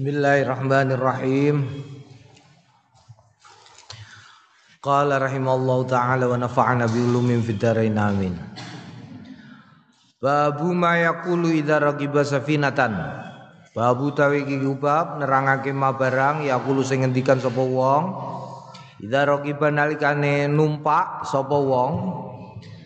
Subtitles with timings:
[0.00, 1.60] Bismillahirrahmanirrahim.
[4.80, 8.32] Qala rahimallahu taala wa nafa'ana bi ulumin fid dharain amin.
[10.16, 12.96] Babu ma yaqulu idza raqiba safinatan.
[13.76, 14.56] Babu tawi iki
[15.20, 18.04] nerangake ma barang yaqulu sing ngendikan sapa wong
[19.04, 21.92] idza raqiba nalikane numpak sapa wong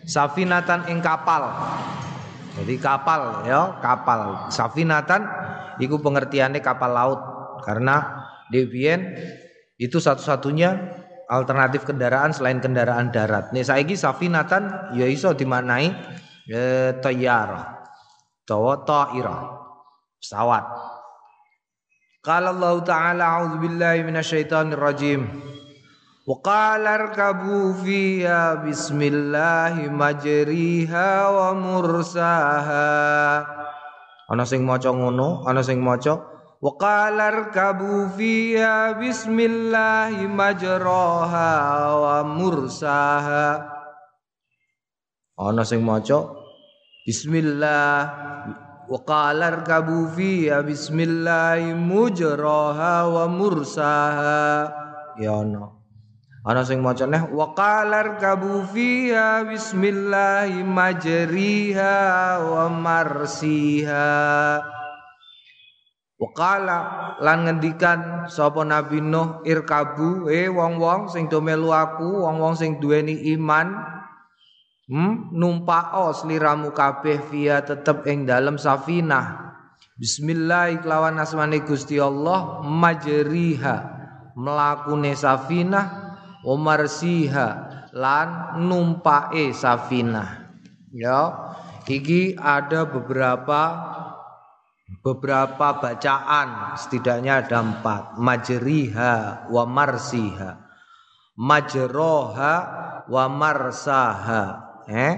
[0.03, 1.47] safinatan ing kapal.
[2.59, 4.51] Jadi kapal ya, kapal.
[4.51, 7.21] Safinatan Iku pengertiannya kapal laut
[7.63, 9.17] karena Devien
[9.75, 13.51] itu satu-satunya alternatif kendaraan selain kendaraan darat.
[13.51, 15.89] Nih saiki safinatan ya iso dimaknai
[16.47, 17.75] e, tayyarah.
[18.45, 19.41] Tawa ta'irah.
[20.21, 20.65] Pesawat.
[22.21, 25.25] Qala Allah Ta'ala billahi minasyaitonir rajim.
[26.25, 32.85] Wa qala arkabu fiha bismillahi majriha wa mursaha.
[34.31, 36.17] Ana sing maca ngono ana sing maca
[36.57, 41.51] wa qalar kabu fiha bismillahi majraha
[41.93, 43.69] wa mursaha.
[45.35, 46.31] Ana sing maca
[47.05, 47.93] bismillah
[48.89, 54.71] wa qalar kabu fiha bismillahi mujraha wa mursaha.
[55.21, 55.74] Ya ana
[56.45, 61.97] Ana sing maca neh wa qalar kabu fiha bismillahi majriha
[62.37, 64.13] wa marsiha.
[66.15, 66.79] Wakala
[67.19, 73.35] lan ngendikan sapa Nabi Nuh irkabu eh wong-wong sing do melu aku wong-wong sing duweni
[73.35, 73.75] iman
[74.87, 79.57] hmm numpao sliramu kabeh via tetep ing dalem safinah
[79.99, 83.75] Bismillah kelawan asmane Gusti Allah majriha
[84.39, 86.04] mlakune safinah
[86.45, 87.49] Umar Siha
[87.97, 90.45] lan numpake Safina.
[90.93, 91.33] Ya,
[91.89, 93.61] iki ada beberapa
[95.01, 98.21] beberapa bacaan, setidaknya ada empat.
[98.21, 100.51] Majriha wa marsiha.
[101.35, 102.55] Majroha
[103.09, 104.43] wa marsaha.
[104.87, 105.13] Eh?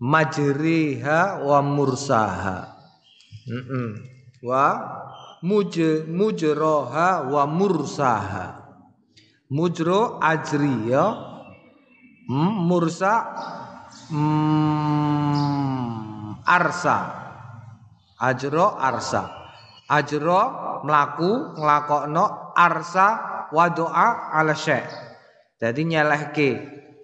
[0.00, 2.58] Majriha wa mursaha.
[3.50, 3.88] Mm -mm.
[4.46, 4.66] Wa
[5.42, 5.74] muj
[6.06, 8.61] mujroha wa mursaha
[9.52, 11.12] mujro ajri ya.
[12.24, 13.28] Hmm, mursa
[14.08, 15.28] hmm,
[16.48, 17.20] arsa.
[18.16, 19.28] Ajro arsa.
[19.92, 20.40] Ajro
[20.88, 23.06] melaku nglakokno arsa
[23.52, 24.88] wa doa ala syekh.
[25.60, 26.48] Jadi nyelehke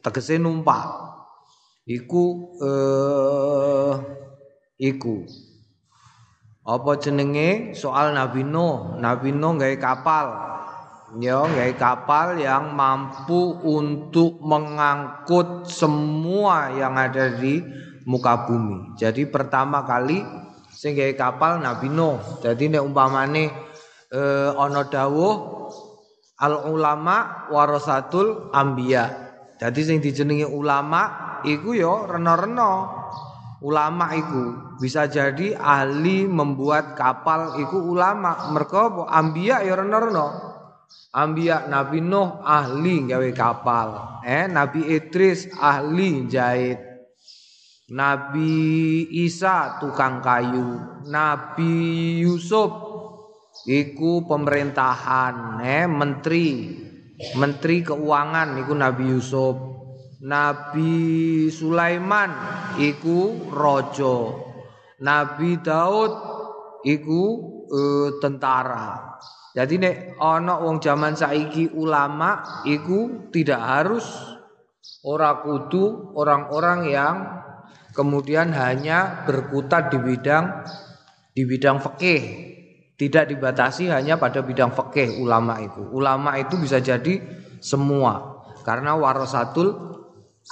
[0.00, 0.88] tegese numpak.
[1.84, 3.94] Iku eh
[4.80, 5.28] iku.
[6.68, 7.74] Apa jenenge?
[7.74, 8.96] Soal Nabi Nuh.
[9.00, 10.47] Nabi Nuh gawe kapal
[11.16, 17.64] ya gawe kapal yang mampu untuk mengangkut semua yang ada di
[18.04, 18.92] muka bumi.
[19.00, 20.20] Jadi pertama kali
[20.68, 22.20] sing gawe kapal Nabi Nuh.
[22.44, 23.48] Jadi nek umpamane
[24.12, 25.34] eh, ana dawuh
[26.44, 29.28] al ulama warasatul anbiya.
[29.58, 33.00] Jadi sing dijenengi ulama iku ya rena-rena.
[33.58, 38.54] Ulama iku bisa jadi ahli membuat kapal iku ulama.
[38.54, 40.47] Mereka ambia ya rena-rena.
[41.08, 44.20] Ambia Nabi Nuh ahli gawe kapal.
[44.22, 46.78] Eh Nabi Idris ahli jahit.
[47.88, 51.00] Nabi Isa tukang kayu.
[51.08, 51.72] Nabi
[52.20, 52.68] Yusuf
[53.64, 56.76] iku pemerintahan, eh menteri.
[57.40, 59.56] Menteri keuangan iku Nabi Yusuf.
[60.20, 60.92] Nabi
[61.48, 62.28] Sulaiman
[62.76, 64.44] iku rojo.
[65.00, 66.12] Nabi Daud
[66.84, 67.22] iku
[67.70, 69.07] uh, tentara.
[69.58, 74.06] Jadi nek ana wong zaman saiki ulama iku tidak harus
[75.02, 77.16] ora kudu orang-orang yang
[77.90, 80.62] kemudian hanya berkutat di bidang
[81.34, 82.22] di bidang fikih.
[82.94, 85.82] Tidak dibatasi hanya pada bidang fikih ulama itu.
[85.90, 87.18] Ulama itu bisa jadi
[87.58, 89.74] semua karena warasatul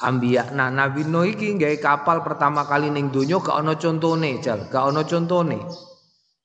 [0.02, 0.50] ambiya.
[0.50, 4.66] Nah, Nabi Nuh iki gawe kapal pertama kali ning donya gak ana contone, Jal.
[4.66, 5.62] Gak ana contone.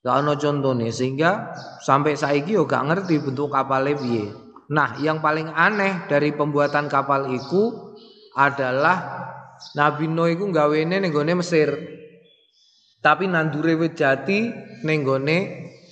[0.01, 4.33] Gak ono contohnya sehingga sampai saiki yo gak ngerti bentuk kapal piye.
[4.73, 7.93] Nah, yang paling aneh dari pembuatan kapal itu
[8.33, 9.29] adalah
[9.77, 11.69] Nabi Nuh iku gawene ning Mesir.
[12.97, 14.49] Tapi nandure wit jati
[14.81, 15.05] ning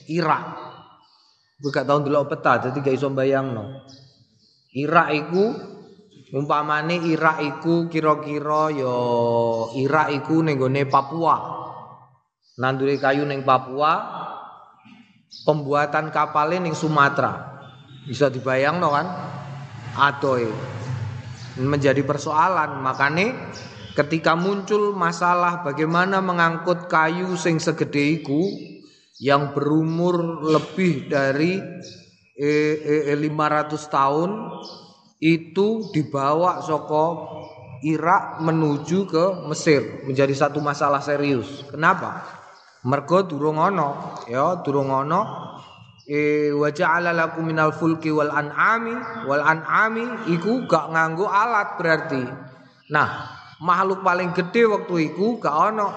[0.10, 0.44] Irak.
[1.62, 3.86] Gue gak tau dulu peta jadi gak iso bayangno.
[4.74, 5.54] Irak iku
[6.34, 8.96] umpamane Irak iku kira-kira yo
[9.78, 10.58] Irak iku ning
[10.90, 11.69] Papua
[12.60, 14.04] nanduri kayu neng Papua
[15.48, 17.64] pembuatan kapalnya neng Sumatera.
[18.04, 19.08] Bisa dibayang no kan?
[19.96, 20.52] Adoy.
[21.60, 22.84] Menjadi persoalan.
[22.84, 23.56] Makanya
[23.96, 28.44] ketika muncul masalah bagaimana mengangkut kayu sing segede iku
[29.20, 31.60] yang berumur lebih dari
[32.40, 34.30] eh, eh, 500 tahun
[35.20, 37.28] itu dibawa soko
[37.84, 40.04] Irak menuju ke Mesir.
[40.08, 41.64] Menjadi satu masalah serius.
[41.68, 42.39] Kenapa?
[42.88, 45.52] Mergo durung ana, ya durung ana
[46.10, 48.96] e wa ja'ala lakum minal fulki wal an'ami
[49.30, 52.24] wal an'ami iku gak nganggo alat berarti.
[52.90, 53.30] Nah,
[53.60, 55.88] makhluk paling gede waktu iku gak ana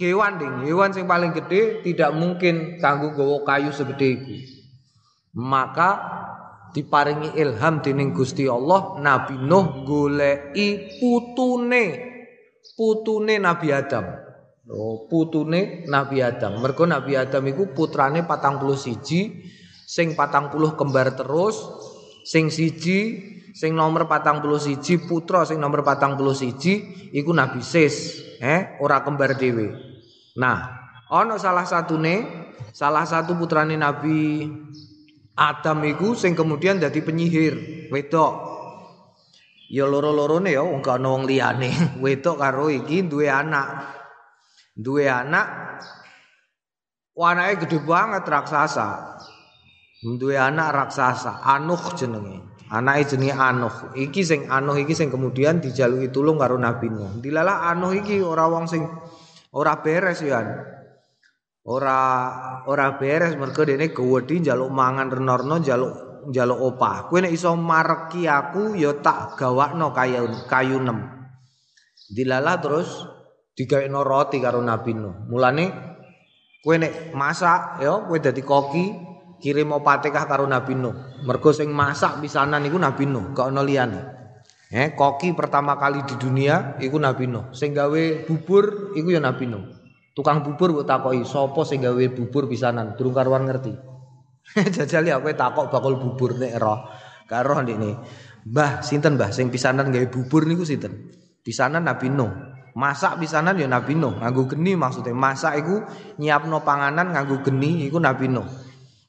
[0.00, 0.54] kewan ding.
[0.64, 4.34] Hewan sing paling gede tidak mungkin kanggo gowo kayu segede iku.
[5.34, 5.90] Maka
[6.72, 11.84] diparingi ilham dening Gusti Allah Nabi Nuh goleki putune
[12.78, 14.23] putune Nabi Adam.
[14.64, 16.56] Oh, putune Nabi Adam.
[16.56, 19.44] Mergo Nabi Adam iku putrane patang puluh siji,
[19.84, 21.60] sing patang puluh kembar terus,
[22.24, 23.20] sing siji,
[23.52, 26.80] sing nomor patang puluh siji putra, sing nomor patang puluh siji,
[27.12, 29.68] iku Nabi Sis, eh, ora kembar dewe.
[30.40, 32.24] Nah, ono salah satu nih,
[32.72, 34.48] salah satu putrane Nabi
[35.36, 37.54] Adam iku sing kemudian jadi penyihir,
[37.92, 38.56] wedok.
[39.68, 41.72] Ya loro-lorone ya wong gak ono wong liyane.
[42.04, 44.03] Wedok karo iki duwe anak
[44.74, 45.46] duwe anak
[47.14, 49.18] anake gede banget raksasa.
[50.04, 52.42] Duwe anak raksasa Anuh jenenge.
[52.68, 53.74] Anake jenenge Anuh.
[53.96, 58.50] Iki sing Anuh iki sing kemudian dijaluki tulung karo Nabi Nuh dilalah Anuh iki ora
[58.50, 58.84] wong sing
[59.54, 60.42] ora beres ya
[61.64, 61.98] ora
[62.68, 65.92] ora beres mergo dene gawedi njaluk mangan renorno njaluk
[66.28, 71.08] njaluk opah kowe nek iso mareki aku ya tak gawakno kayu kayu nem.
[72.12, 73.13] Dilalah terus
[73.90, 75.30] no roti karo Nabi Nuh.
[75.30, 75.64] Mulane
[76.58, 78.84] kowe nek masak ya kowe dadi koki
[79.38, 81.22] kirim opatihah karo Nabi Nuh.
[81.22, 84.00] Mergo sing masak pisanan iku Nabi Nuh, gak ono liyane.
[84.74, 87.54] Eh, koki pertama kali di dunia iku Nabi Nuh.
[87.54, 89.64] Sing gawe bubur iku ya Nabi Nuh.
[90.14, 92.98] Tukang bubur mbok takoki sapa sing gawe bubur pisanan?
[92.98, 93.74] Durung karuan ngerti.
[94.74, 96.90] Jajali aku takok bakul bubur nek roh.
[97.30, 97.98] Karo ndekne.
[98.44, 101.10] Mbah, sinten Mbah sing pisanan gawe bubur niku sinten?
[101.42, 102.32] Pisanan Nabi Nuh.
[102.74, 105.14] Masak pisanan ya Nabi Nuh, nganggo geni maksudnya.
[105.14, 105.86] Masak iku
[106.18, 108.46] nyiapno panganan nganggo geni iku Nabi Nuh.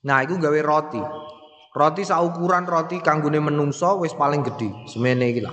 [0.06, 1.02] Nah, iku gawe roti.
[1.74, 5.52] Roti saukuran roti kanggone menungso wis paling gede, semene iki lah.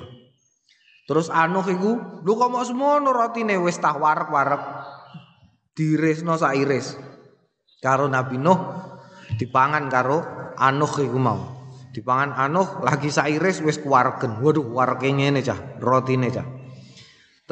[1.09, 4.63] Terus Anuh iku, lho kok mau semono rotine wis tah warek-warek.
[5.73, 6.95] Diresno sak iris.
[7.81, 8.61] Karo Nabi Nuh
[9.41, 10.21] dipangan karo
[10.61, 11.41] Anuh iku mau.
[11.97, 14.37] Dipangan Anuh lagi sak iris wis kuwaregen.
[14.39, 16.62] Waduh, wareke ngene cah, rotine cah.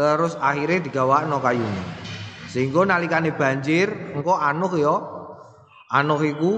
[0.00, 1.84] Terus akhirnya digawakno kayune.
[2.48, 4.96] Sehingga nalikane banjir engko anuh ya
[5.92, 6.52] anuh iku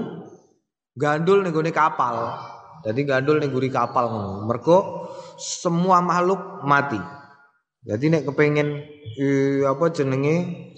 [0.95, 2.39] gandul ning kapal.
[2.87, 4.47] Jadi gandul ning kapal ngono.
[4.47, 7.03] Mergo semua makhluk mati.
[7.83, 8.79] Jadi nek kepengin
[9.19, 10.71] eh, apa jenenge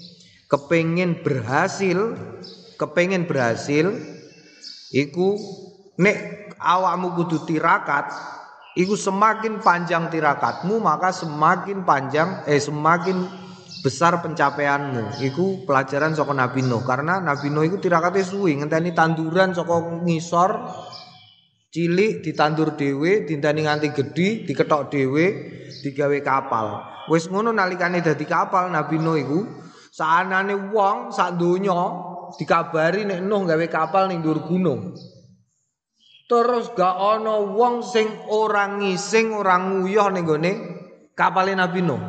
[0.49, 2.17] kepengin berhasil,
[2.81, 3.93] kepengin berhasil
[4.89, 5.37] iku
[6.01, 8.09] nek awakmu kudu tirakat
[8.75, 13.23] Iku semakin panjang tirakatmu maka semakin panjang eh semakin
[13.79, 15.23] besar pencapaianmu.
[15.23, 20.51] Iku pelajaran saka Nabi Nuh karena Nabi Nuh iku tirakate suwi ngenteni tanduran saka ngisor
[21.71, 25.25] cilik ditandur dhewe dinteni nganti gedhi diketok dhewe
[25.79, 26.83] digawe kapal.
[27.07, 29.39] Wis ngono nalikane dadi kapal Nabi Nuh iku
[29.87, 31.79] saanane wong sak donya
[32.35, 34.99] dikabari nek Nuh gawe kapal ning dhuwur gunung.
[36.25, 40.51] Terus gak ono wong sing orang ngising orang nguyah ning gone
[41.13, 42.01] kapale Nabi Nuh.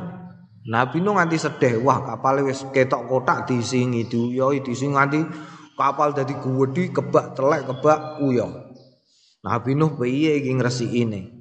[0.67, 5.21] Nabi Nuh nganti sedih, wah kapale wis ketok kotak disingi diuyoi dising nganti
[5.77, 8.73] kapal dadi gedhi kebak telek kebak uyah.
[9.45, 11.37] Nabi Nuh piye iki ngresikine?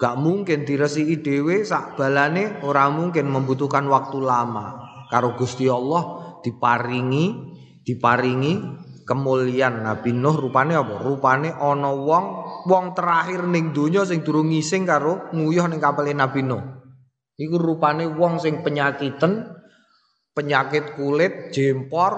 [0.00, 4.80] Gak mungkin diresiki dhewe sak balane ora mungkin membutuhkan waktu lama.
[5.12, 11.00] Karo Gusti Allah diparingi diparingi kemuliaan Nabi Nuh rupane apa?
[11.04, 12.24] Rupane ana wong
[12.64, 16.62] wong terakhir ning donya sing durung ngising karo nguyuh ning kapal Nabi Nuh.
[17.36, 19.44] Iku rupane wong sing penyakiten,
[20.32, 22.14] penyakit kulit, jempor,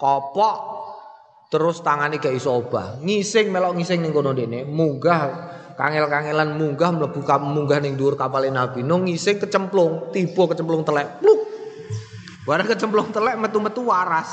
[0.00, 0.56] kopok,
[1.52, 2.98] terus tangane gak iso obah.
[3.04, 8.80] Ngising melok ngising ning kono dene, munggah kangel-kangelan munggah mlebu munggah ning dhuwur kapal Nabi
[8.80, 11.20] Nuh ngising kecemplung, tiba kecemplung telek.
[11.20, 11.43] Pluk.
[12.44, 14.28] Barang kecemplung telek metu-metu waras.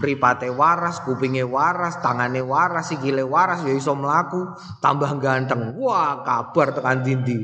[0.00, 5.76] Mripate waras, kupinge waras, tangane waras, sikile waras ya iso mlaku, tambah ganteng.
[5.76, 7.36] Wah, kabar tekan dindi.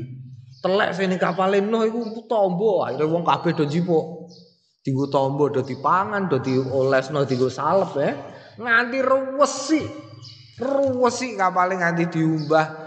[0.57, 4.33] Telek sini kapale Nuh iku tombo, akhire wong kabeh do njipuk.
[4.81, 8.11] Dienggo tombo do dipangan, do diolesno, dienggo salep ya.
[8.57, 9.81] Nganti ruwesi.
[10.57, 12.86] Ruwesi kapale nganti diumbah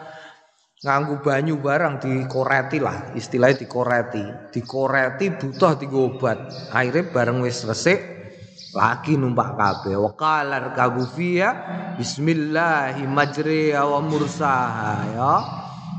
[0.81, 4.25] nganggu banyu barang dikoreti lah istilahnya dikoreti.
[4.49, 6.39] Dikoreti butuh tiga obat.
[6.73, 8.01] Akhirnya bareng wis resik
[8.73, 10.01] lagi numpak kabeh.
[10.01, 11.49] Waqalar kabufia
[12.01, 14.01] bismillahi majriha wa
[15.13, 15.35] ya.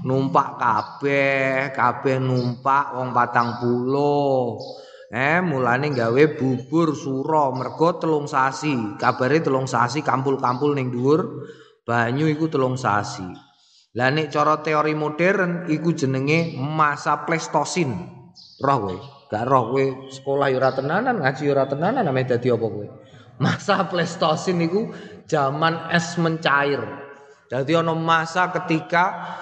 [0.01, 4.57] Numpak kabeh kabeh numpak wong patang puluh.
[5.13, 8.97] Eh mulane gawe bubur suro mergo telung sasi.
[8.97, 11.45] Kabare telung sasi kampul-kampul ning dhuwur.
[11.85, 13.50] Banyu iku telung sasi
[13.91, 17.91] lah nek cara teori modern iku jenenge masa Pleistosin
[18.63, 18.97] roh kowe
[19.31, 22.87] Gak roh kowe sekolah yo ora tenanan, ngaji yo ora tenanan ame dadi apa kowe?
[23.39, 24.91] Masa Pleistosin niku
[25.23, 26.83] zaman es mencair.
[27.47, 29.35] Jadi ono masa ketika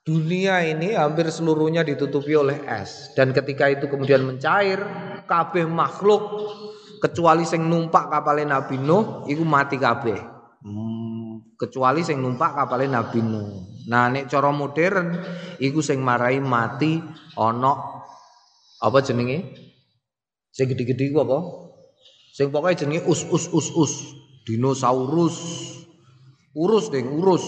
[0.00, 4.80] dunia ini hampir seluruhnya ditutupi oleh es dan ketika itu kemudian mencair,
[5.28, 6.24] kabeh makhluk
[7.04, 10.16] kecuali sing numpak kapal Nabi Nuh iku mati kabeh.
[11.58, 13.82] Kecuali sing numpak kapal Nabi Nuh.
[13.90, 15.18] Nah nek cara modern
[15.58, 17.02] iku sing marai mati
[17.34, 17.72] ana
[18.78, 19.58] apa jenenge?
[20.54, 21.38] Sing gede-gede ku apa?
[22.30, 23.94] Sing pokoke jenenge us us us us,
[24.46, 25.38] dinosaurus.
[26.54, 27.44] Urus ding, urus.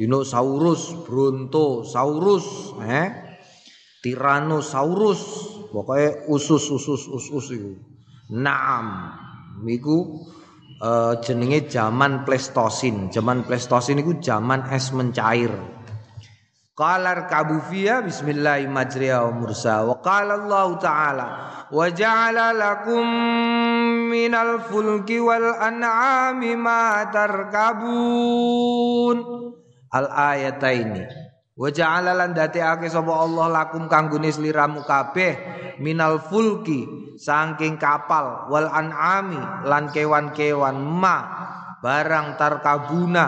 [0.00, 3.12] Dinosaurus, brontosaurus, eh?
[4.00, 5.20] Tyrannosaurus,
[5.76, 7.76] pokoknya usus usus usus iku.
[8.32, 9.12] Naam,
[9.68, 10.24] iku
[10.80, 13.12] uh, jenenge zaman Pleistosin.
[13.12, 15.52] Zaman Pleistosin iku zaman es mencair.
[16.74, 21.26] Qalar kabu fiya bismillahi majriha wa mursa wa qala Allah taala
[21.68, 23.04] wa ja'ala lakum
[24.08, 28.56] minal fulki wal an'ami ma tarkabun
[29.92, 31.29] al ayataini
[31.60, 35.36] wa ja'ala lan dadekake sapa Allah lakum kanggone sliramu kabeh
[35.84, 41.20] minal fulki saking kapal wal an'ami lan kewan-kewan ma
[41.84, 43.26] barang tarkabuna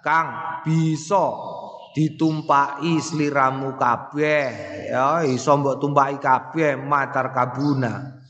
[0.00, 0.28] kang
[0.64, 1.52] bisa
[1.94, 4.48] ditumpaki sliramu kabeh.
[4.90, 8.20] Ya iso mbok tumpaki kabeh matar kabuna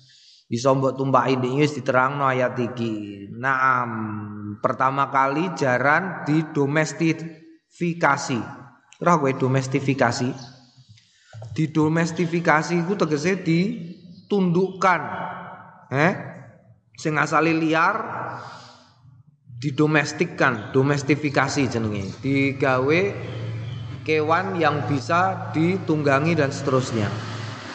[0.51, 3.31] iso mbok tumpaki iki wis diterangno ayat iki.
[3.35, 3.91] Naam
[4.63, 8.64] pertama kali jaran didomestifikasi
[9.05, 10.33] ora kowe domestifikasi
[11.53, 15.01] didomestifikasi iku tegese ditundukkan
[15.93, 16.13] eh
[16.97, 18.01] sing asale liar
[19.61, 23.01] didomestikkan domestifikasi jenenge digawe
[24.05, 27.09] kewan yang bisa ditunggangi dan seterusnya.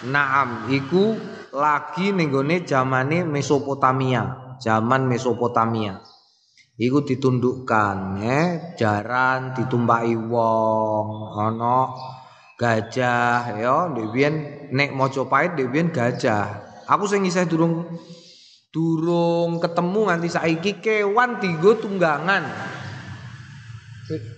[0.07, 1.17] Naam, iku
[1.51, 5.99] lagi nenggone zamane Mesopotamia, zaman Mesopotamia.
[6.79, 8.47] Iku ditundukkan, eh,
[8.79, 11.91] jaran ditumpaki wong, ana
[12.55, 16.63] gajah ya, dhewean nek Mojopahit dhewean gajah.
[16.87, 17.83] Aku sing isih durung
[18.71, 22.47] durung ketemu nganti saiki kewan tigo tunggangan.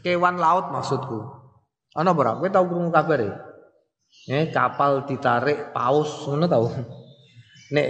[0.01, 1.21] Kewan laut maksudku.
[1.93, 2.41] Ana ora?
[2.41, 3.29] Kowe tau krungu kabare?
[4.25, 6.65] Eh kapal ditarik paus ngono tau.
[7.69, 7.89] Nek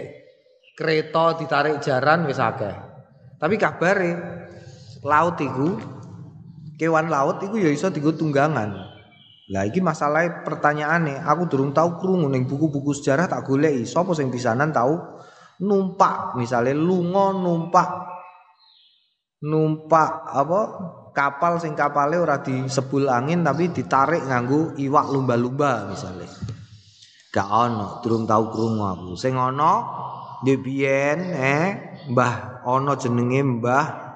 [0.75, 2.75] kereta ditarik jaran wis akeh.
[3.41, 4.40] Tapi kabare
[5.01, 5.77] laut iku
[6.77, 8.89] kewan laut iku ya iso dienggo tunggangan.
[9.51, 14.31] Lah iki masalah pertanyaane, aku durung tau krungu ning buku-buku sejarah tak goleki sapa sing
[14.31, 15.20] pisanan tau
[15.60, 17.89] numpak, misalnya lunga numpak
[19.41, 20.60] numpak apa
[21.12, 26.29] kapal sing kapale ora disebul angin tapi ditarik nganggo iwak lumba-lumba misalnya.
[27.31, 29.12] Gak ono, durung tau krungu aku.
[29.20, 29.74] Sing ono
[30.43, 31.67] debien eh
[32.12, 34.10] Mbah ono jenenge Mbah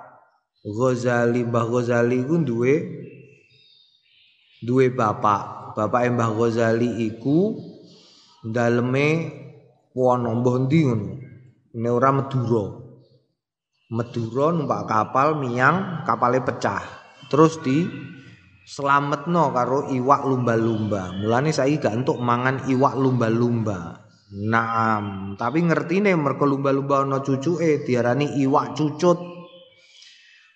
[0.66, 1.46] Ghazali.
[1.46, 2.74] Mbah Ghazali ku duwe
[4.66, 5.78] duwe bapak.
[5.78, 7.54] Bapak Mbah Ghazali iku
[8.42, 9.30] daleme
[9.94, 11.10] wono mbah ndi ngono.
[11.76, 12.66] Ini ora Madura.
[13.94, 16.82] Madura numpak kapal miang kapalnya pecah.
[17.30, 17.86] Terus di
[18.66, 21.14] selametno karo iwak lumba-lumba.
[21.22, 24.02] Mulane saya gak untuk mangan iwak lumba-lumba.
[24.36, 29.35] Naam, tapi ngerti nih mereka lumba-lumba no cucu eh diarani iwak cucut.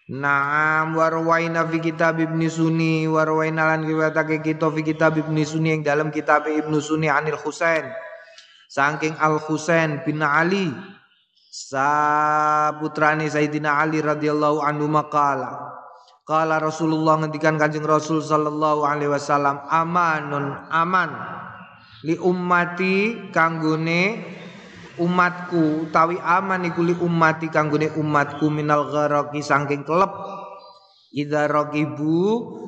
[0.10, 5.86] Naam warwaina fi kitab Ibnu Sunni warwaina lan riwayatake kita fi kitab Ibnu Sunni yang
[5.86, 7.86] dalam kitab Ibnu Sunni Anil Husain.
[8.70, 10.70] Saking Al Husain bin Ali
[11.50, 15.74] Sa putrane Sayyidina Ali radhiyallahu anhu maqala
[16.22, 21.10] Kala Rasulullah ngendikan Kanjeng Rasul sallallahu alaihi wasallam amanun aman
[22.06, 24.22] li ummati kanggone
[25.00, 27.50] umatku tawi aman iku li ummati
[27.98, 30.12] umatku minal gharaqi saking kelep
[31.16, 32.20] idza raqibu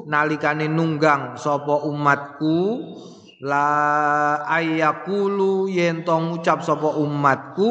[0.09, 2.81] nalikane nunggang sapa umatku
[3.41, 3.67] la
[4.49, 7.67] ayakulu yen to ngucap sapa umatku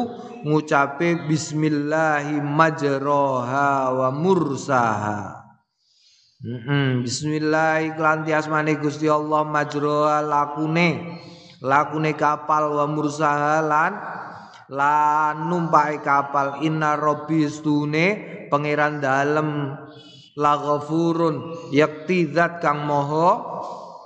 [0.47, 5.41] ngucape bismillahi majroha wa mursaha
[6.41, 6.87] Mm -hmm.
[7.05, 11.21] Bismillah iklanti asmane Gusti Allah majroha lakune
[11.61, 13.93] lakune kapal wa mursaha lan
[14.71, 18.07] lan numpai kapal inna rabbi stune
[18.47, 19.75] pangeran dalem.
[20.39, 23.29] La ghafurun yakti zat kang moho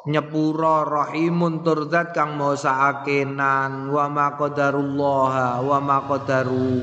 [0.10, 3.94] nyepura rahimun turzat kang moho saakenan.
[3.94, 6.82] Wa ma qadarullah wa ma qadaru.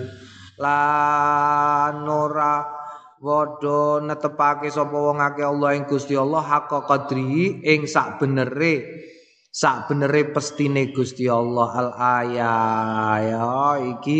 [0.63, 2.83] Lan ora
[3.23, 8.83] Wodo netepake sapa wong akeh Allah ing Gusti Allah hak qadri ing sak benere
[9.53, 13.21] sak benere pestine Gusti Allah al ayat.
[13.29, 13.53] Ya
[13.93, 14.19] iki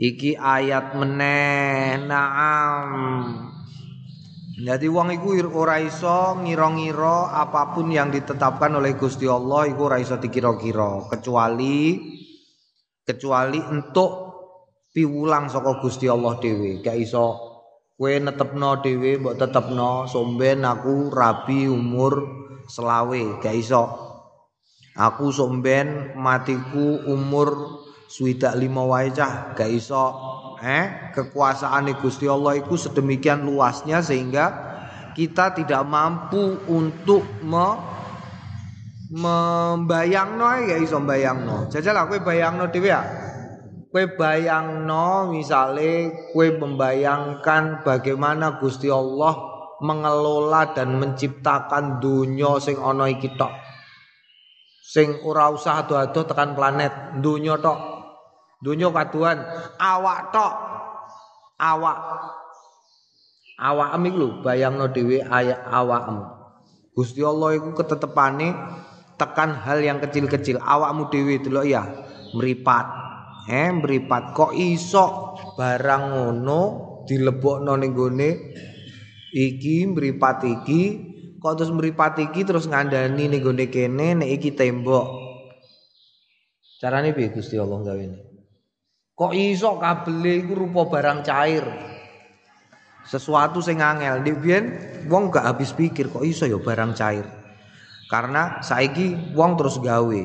[0.00, 2.00] iki ayat meneh.
[2.08, 3.52] Naam.
[4.62, 10.00] Jadi wong iku ora iso ngira-ngira apa pun yang ditetapkan oleh Gusti Allah iku ora
[10.00, 11.12] iso dikira-kira.
[11.12, 12.00] Kecuali
[13.04, 14.10] kecuali untuk
[14.88, 16.80] piwulang saka Gusti Allah dhewe.
[16.80, 17.52] Gak iso
[18.02, 22.24] Kue netepno dhewe mbok tetepno somben aku rabi umur
[22.66, 23.38] selawe.
[23.38, 24.01] Gak iso.
[24.92, 27.80] Aku somben matiku umur
[28.12, 30.12] swidak lima wae cah gak iso.
[30.62, 34.70] Eh, kekuasaan Gusti Allah itu sedemikian luasnya sehingga
[35.16, 37.90] kita tidak mampu untuk me
[39.12, 41.68] membayangno ya iso bayangno.
[41.68, 43.02] Jajal aku bayangno dhewe ya.
[43.92, 49.36] Kue bayangno misale kue membayangkan bagaimana Gusti Allah
[49.84, 53.34] mengelola dan menciptakan dunia sing ana iki.
[54.92, 57.80] Sing ora usah ado-ado tekan planet, dunia tok.
[58.60, 59.40] Dunia kaduan
[59.80, 60.52] awak tok.
[61.56, 61.98] Awak.
[63.56, 66.22] Awak iku lho bayangno dhewe awakmu.
[66.92, 68.52] Gusti Allah iku ketetepane
[69.16, 71.88] tekan hal yang kecil-kecil awakmu dhewe delok ya
[72.36, 72.86] meripat
[73.48, 76.60] eh mripat kok iso barang ngono
[77.08, 78.30] dilebokno ning gone
[79.32, 81.11] iki mripat iki
[81.42, 85.06] kok terus mripat iki terus ngandani ning gone kene nek iki tembok
[86.78, 88.18] carane piye Gusti Allah ini
[89.18, 91.66] kok iso kabel iku rupa barang cair
[93.10, 94.64] sesuatu sing angel ndek biyen
[95.10, 97.26] wong gak habis pikir kok iso ya barang cair
[98.06, 100.22] karena saiki wong terus gawe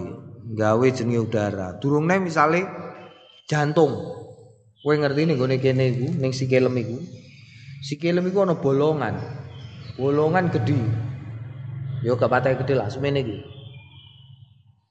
[0.53, 2.87] gawe jenenge udara durungne misale
[3.47, 3.95] jantung.
[4.83, 6.99] Kowe ngerti ning gone kene iku ning sikilem iku.
[7.81, 9.15] Sikilem iku ana bolongan.
[9.95, 10.77] Bolongan gedhi.
[12.05, 13.37] Yo gak patah gedhe lah semene iki.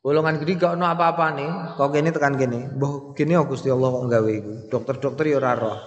[0.02, 2.78] Bolongan gedhi gak ono apa-apane, kok kene tekan kene.
[2.78, 4.52] Mbah kene Gusti Allah kok gawe iku.
[4.70, 5.78] Dokter-dokter yo ora roh.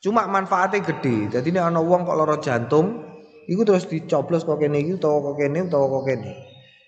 [0.00, 1.28] Cuma manfaatnya gede.
[1.28, 3.04] Jadi ini ana wong kok lara jantung,
[3.44, 6.32] iku terus dicoblos kok kene iki utawa kok kene utawa kok kene.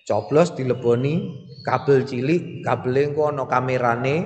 [0.09, 1.15] Coblos dileboni
[1.61, 4.17] kabel cilik, kabel engko ana kamerane,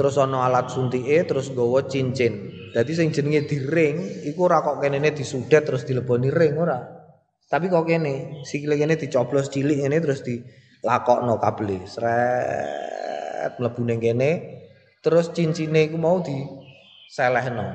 [0.00, 2.56] terus ana alat suntike terus nggawa cincin.
[2.72, 6.95] Dadi sing jenenge diring iku ora kok kene disudet terus dileboni ring ora.
[7.46, 11.86] Tapi kok kene sikile kene dicoblos cilik ngene terus dilakokno kabel.
[11.86, 14.30] Sret mlebu ning kene
[14.98, 16.34] terus cincine iku mau di
[17.06, 17.70] selehno.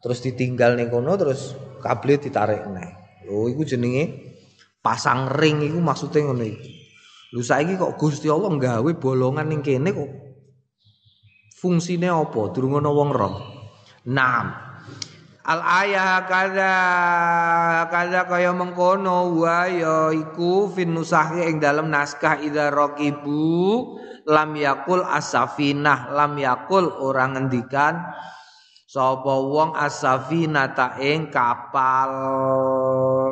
[0.00, 1.52] Terus ditinggal ning kono terus
[1.84, 2.90] kabel ditarik neh.
[3.28, 4.32] Lho iku jenenge
[4.80, 6.72] pasang ring iku maksudnya ngono iki.
[7.36, 10.10] Lu saiki kok Gusti Allah nggawe bolongan ning kene kok
[11.60, 13.36] fungsine apa durung ana wong roh
[14.08, 14.69] Naam
[15.50, 16.74] Al ayah kada
[17.90, 23.82] kada kaya mengkono wa ya iku fin nusahi ing dalam naskah idza raqibu
[24.30, 27.98] lam yakul asafinah lam yakul orang ngendikan
[28.86, 32.14] sapa wong asafina ta ing kapal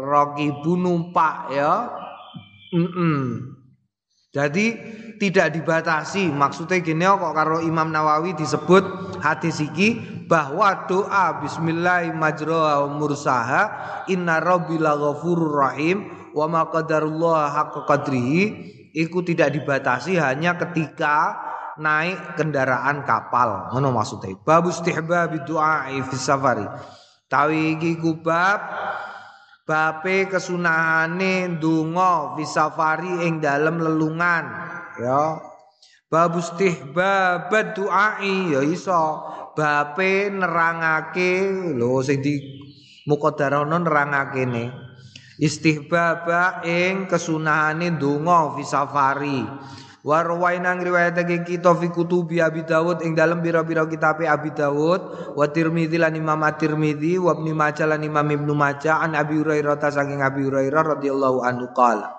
[0.03, 1.87] raqibu numpak ya
[2.75, 3.23] mm -mm.
[4.39, 4.67] Jadi
[5.19, 6.31] tidak dibatasi.
[6.31, 9.99] Maksudnya gini kok karo Imam Nawawi disebut hadis iki
[10.31, 13.63] bahwa doa bismillah majra mursaha
[14.07, 18.43] inna rabbila ghafurur rahim wa ma qadarullah haqqa qadrihi
[18.95, 21.35] itu tidak dibatasi hanya ketika
[21.83, 23.75] naik kendaraan kapal.
[23.75, 24.39] Ngono maksudnya.
[24.39, 26.67] Babu istihbab doa fi safari.
[27.27, 28.59] Tawi iki kubab
[29.69, 34.49] Bape kesunahane ndonga fisafari ing dalem lelungan
[34.97, 35.37] ya.
[36.09, 39.29] Bab istihbab du'ai ya iso.
[39.53, 42.41] Bape nerangake lho sing di
[43.05, 44.73] muqaddarana nerangake ne.
[45.37, 49.45] Istihbab ing kesunahane ndonga fisafari.
[49.45, 55.45] Wa rawaina ngriwayatake kita fi kutubi Abi Dawud ing dalem bira-bira kitab Abi Dawud wa
[55.53, 60.25] Tirmizi lan Imam At-Tirmizi wa Ibnu Majah lan Imam Ibnu Majah an Abi Hurairah saking
[60.25, 62.17] Abi Hurairah radhiyallahu anhu qala.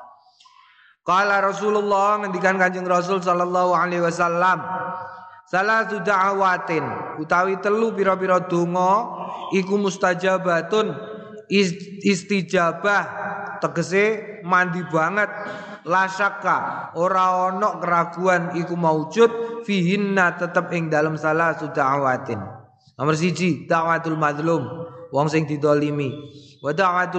[1.01, 4.61] Qala Rasulullah ngendikan Kanjeng Rasul sallallahu alaihi wasallam
[5.49, 9.09] Salatu da'awatin utawi telu pira-pira donga
[9.49, 10.93] iku mustajabatun
[12.05, 13.01] istijabah
[13.57, 15.25] tegese mandi banget
[15.89, 22.37] la syakka ora ana keraguan iku maujud fihinna tetep ing dalam salah awatin.
[22.99, 24.63] Nomor siji da'watul madlum
[25.09, 26.13] wong sing didolimi.
[26.61, 26.75] Wa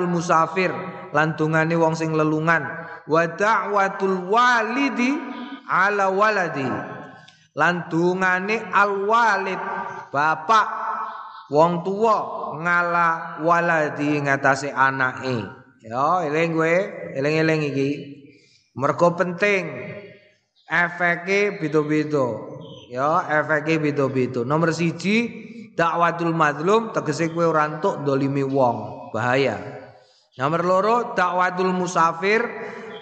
[0.06, 0.70] musafir
[1.10, 2.62] lantungane wong sing lelungan.
[3.10, 3.26] Wa
[4.30, 5.10] walidi
[5.66, 6.68] ala waladi.
[7.56, 9.58] Lantungane al walid
[10.14, 10.68] bapak
[11.50, 12.18] wong tua
[12.60, 15.58] ngala waladi ngatasi anake.
[15.80, 16.76] Ya, eling kowe,
[17.16, 17.88] eling-eling iki.
[18.78, 19.66] Mergo penting
[20.70, 22.26] efeknya beda-beda.
[22.90, 24.46] Ya, efeknya beda-beda.
[24.46, 25.26] Nomor siji
[25.74, 29.58] dakwatul madlum tegese kowe ora entuk dolimi wong, bahaya.
[30.38, 32.46] Nomor loro dakwatul musafir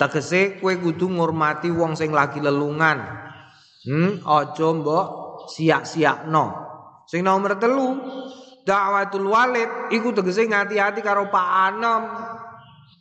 [0.01, 3.05] tegese kowe kudu ngurmati wong sing lagi lelungan.
[3.85, 5.07] Hmm, aja mbok
[5.53, 6.69] siak-siakno.
[7.09, 7.97] Sing nomor telu
[8.65, 12.03] dakwatul walid iku tegese ngati-ati karo Pak Anem.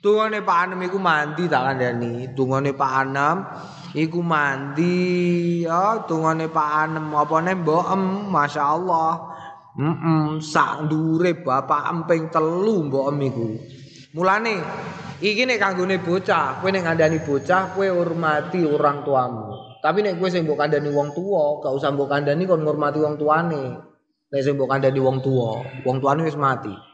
[0.08, 2.32] Tungane Pak Anem iku mandi tak kandhani.
[2.32, 3.44] Tungane Pak Anem
[3.92, 9.36] iku mandi ya tungane Pak Anem apane mbok em masyaallah
[9.78, 13.48] Mm sak ndure bapak emping telu mbok iku.
[14.18, 14.58] Mulane
[15.22, 19.78] iki nek kanggone bocah, kowe nek ngandani bocah kowe hormati orang tuamu.
[19.84, 23.22] Tapi nek kowe sing mbok kandhani wong tuwa, gak usah mbok kandhani kon ngurmati wong
[23.22, 23.64] tuane.
[24.34, 26.87] Nek sing mbok kandhani wong tuwa, wong tuane wis mati.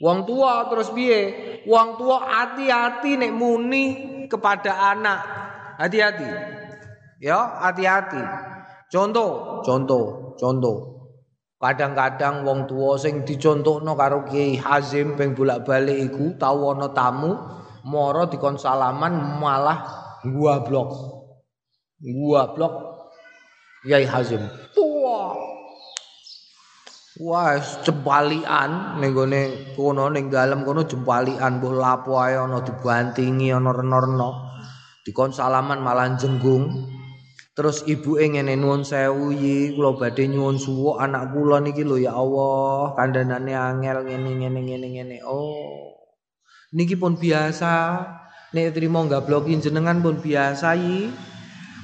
[0.00, 1.20] Wong tua terus piye?
[1.68, 3.84] Wong tua hati-hati nek muni
[4.32, 5.20] kepada anak.
[5.76, 6.28] Hati-hati.
[7.20, 8.20] Ya, hati-hati.
[8.88, 10.76] Contoh, contoh, contoh.
[11.60, 17.36] Kadang-kadang wong tua sing dicontohno karo Kiai Hazim ping bolak-balik iku tau tamu
[17.84, 19.84] mara dikon salaman malah
[20.24, 20.90] gua blok.
[22.00, 22.74] Gua blok
[23.84, 24.40] Kiai Hazim.
[24.80, 25.59] Wah.
[27.20, 33.76] Wah, jempalian ning gone kono ning dalem kono jempalian mbuh lapo ae ana dibantingi ana
[33.76, 34.30] reno-reno.
[35.04, 36.64] Dikon salaman malah jenggung.
[37.52, 42.16] Terus ibu ngene nuwun sewu yi kula badhe nyuwun suwuk anak kula niki lho ya
[42.16, 45.16] Allah kandhanane angel ngene ngene ngene ngene.
[45.28, 46.00] Oh.
[46.72, 48.00] Niki pun biasa.
[48.56, 51.12] Nek trimo gabloki jenengan pun biasa yi.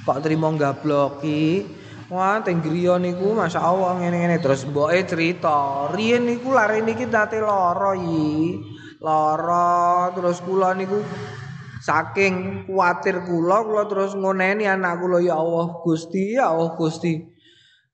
[0.01, 1.61] Kok trimo gabloki
[2.07, 5.91] Wah, teng griya niku masyaallah ngene-ngene terus mboke cerita.
[5.91, 8.55] Riyen niku lare niki nate lara yi.
[9.03, 11.03] Lara terus kula niku
[11.87, 17.15] Saking kuatir kula kula terus ngoneni anak kula ya Allah Gusti ya Allah Gusti.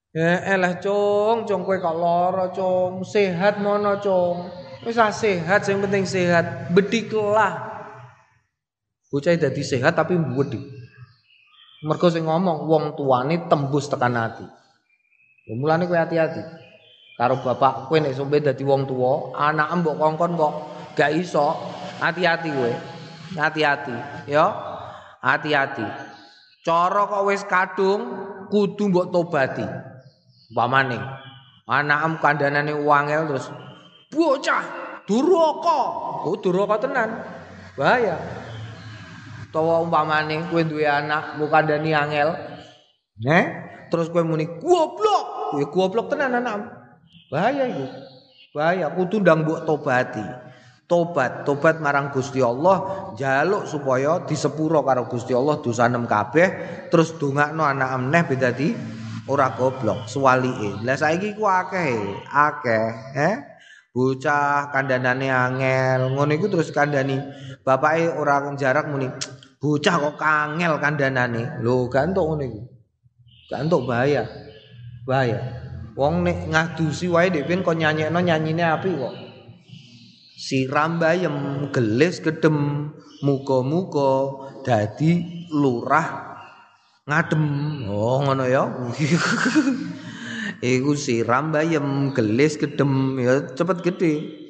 [0.09, 4.49] Ya elah cung, cung kowe kok lara cung, sehat mono cung.
[4.81, 7.69] Wis sehat sing penting sehat, bediklah.
[9.13, 10.72] Bocah dadi sehat tapi bedik.
[11.83, 14.47] Mergo sing ngomong wong tuane tembus tekan ati.
[15.43, 16.39] Ya mulane kowe hati-hati.
[17.19, 20.53] Karo bapak kowe nek sombe dadi wong tuwa, anak mbok kongkon kok
[20.95, 21.51] gak iso,
[21.99, 22.73] hati-hati kowe.
[23.35, 23.95] Hati-hati,
[24.31, 24.45] ya.
[25.19, 25.83] Hati-hati.
[26.63, 28.01] Cara kok wis kadung
[28.47, 29.67] kudu mbok tobati.
[30.55, 30.99] Umpamane
[31.67, 33.51] anakem kandhanane wangel terus
[34.11, 34.63] bocah
[35.03, 35.81] duraka.
[36.23, 37.09] Oh duraka tenan.
[37.75, 38.42] Bahaya.
[39.53, 42.33] Tawa umpamane kowe duwe anak mbok kandhani angel.
[43.21, 43.45] Nek
[43.93, 45.53] terus kowe muni goblok.
[45.53, 46.65] Kowe goblok tenan anak.
[47.29, 47.85] Bahaya itu.
[48.57, 50.25] Bahaya kudu ndang mbok tobati.
[50.93, 56.47] tobat tobat marang Gusti Allah jaluk supaya disepuro karo Gusti Allah dosa nem kabeh
[56.91, 58.75] terus dongakno anak amneh beda di
[59.31, 63.35] ora goblok suwalike lah saiki ku akeh akeh eh
[63.95, 67.17] bocah kandhanane angel ngono iku terus kandhani
[67.63, 69.07] bapake ora jarak muni
[69.63, 72.61] bocah kok kangel kandhanane lho gak entuk ngono iku
[73.47, 74.27] gak entuk bahaya.
[75.07, 75.39] Bahaya.
[75.95, 79.15] Wong nek ngadusi wae dhek ben kok nyanyekno nyanyine api kok.
[80.35, 82.91] Siram bayem gelis gedem
[83.23, 84.35] muga-muga
[84.67, 85.23] dadi
[85.55, 86.35] lurah
[87.07, 87.43] ngadem.
[87.87, 88.67] Oh ngono ya.
[90.59, 94.42] Iku siram bayem gelis gedem ya cepet gede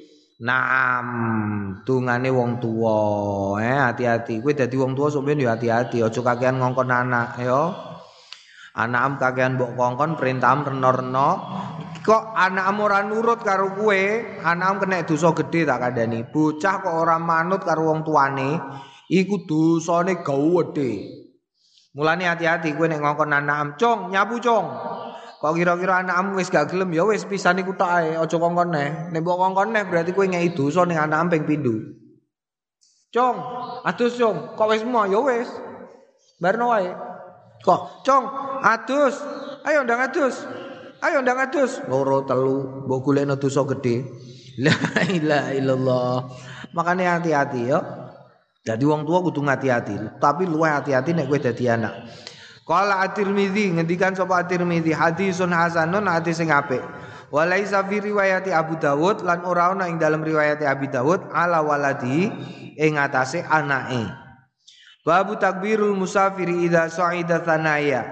[0.44, 1.08] Naam,
[1.88, 3.00] tungane wong tua,
[3.64, 4.44] eh hati-hati.
[4.44, 7.72] Kowe dadi wong tua sampeyan ya hati-hati, aja kakean ngongkon anak ya.
[8.76, 11.30] Anakam kakean mbok kongkon perintaham reno-reno
[12.04, 14.04] kok anakmu ora nurut karo kowe?
[14.44, 16.28] Anakmu kena dosa gedhe tak kandhani.
[16.28, 18.60] Bocah kok ora manut karo wong tuane?
[19.08, 20.92] Iku dosane gawedhe.
[21.96, 24.66] Mulane hati-hati kowe nek ngongkon anakmu cong nyapu cong
[25.44, 29.12] kok kira-kira anakmu wis gak gelem ya wis pisan iku tok ae aja kongkon nek
[29.20, 31.76] mbok kongkon berarti kowe ngeki dosa ning anakmu ping pindho
[33.12, 33.36] cong
[33.84, 35.52] adus cong kok wis mau ya wis
[36.40, 36.96] barno wae
[37.64, 38.24] Kok, Cong,
[38.60, 39.24] adus.
[39.64, 40.44] Ayo ndang adus.
[41.00, 41.80] Ayo ndang adus.
[41.88, 44.04] Loro telu, mbok golekno dosa gedhe.
[44.60, 44.76] La
[45.08, 46.16] ilaha illallah.
[46.76, 47.80] Makane hati-hati ya.
[48.64, 52.08] Jadi wong tua kudu hati-hati, tapi luwe hati-hati nek kowe dadi anak.
[52.64, 56.80] Qala At-Tirmidzi ngendikan sapa At-Tirmidzi hadisun hasanun hadis sing apik.
[57.34, 62.30] Walaisa fi riwayati Abu Dawud lan ora ana ing dalam riwayat Abi Dawud ala waladi
[62.78, 64.06] ing atase anake.
[65.04, 68.06] Babu takbirul musafiri idza sa'ida thanaya.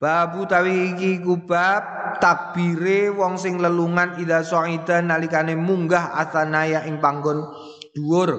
[0.00, 7.44] Babu tawi iki kubab takbire wong sing lelungan idza sa'ida nalikane munggah athanaya ing panggon
[7.92, 8.30] dhuwur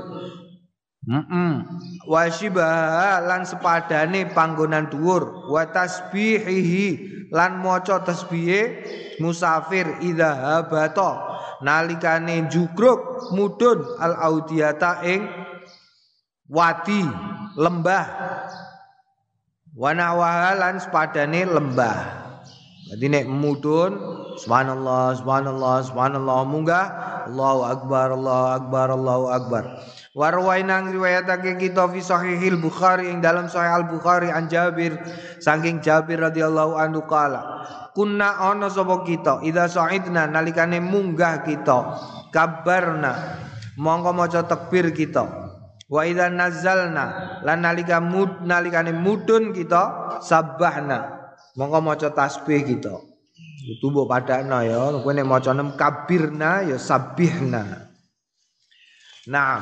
[1.01, 1.65] Mm
[3.25, 5.49] lan sepadane panggonan dhuwur.
[5.49, 6.87] Wa tasbihihi
[7.33, 8.61] lan maca tasbihe
[9.17, 10.29] musafir idza
[10.61, 11.41] habata.
[11.65, 15.25] Nalikane jugruk mudun al audiyata ing
[16.45, 17.01] wadi
[17.57, 18.05] lembah.
[19.73, 19.97] Wa
[20.53, 21.97] lan sepadane lembah.
[22.93, 23.97] Jadi nek mudun
[24.37, 26.85] subhanallah subhanallah subhanallah munggah.
[27.25, 29.63] Allahu akbar Allahu akbar Allahu akbar
[30.11, 34.99] Warwaina riwayatake kita fi sahihil Bukhari ing dalam sahih Al Bukhari an Jabir
[35.39, 37.63] saking Jabir radhiyallahu anhu kala
[37.95, 39.43] kunna ana sapa kita?
[39.43, 41.79] Idza sa'idna nalikane munggah kita.
[42.31, 43.39] Kabarna
[43.75, 45.27] mongko maca takbir kita.
[45.91, 51.23] Wa idza nazzalna lan nalika mud nalikane mudun kita sabbahna.
[51.59, 52.95] Mongko maca tasbih kita.
[53.61, 57.91] Itu mbok padakno ya kowe nek macane kabirna ya sabbihna.
[59.29, 59.61] Naam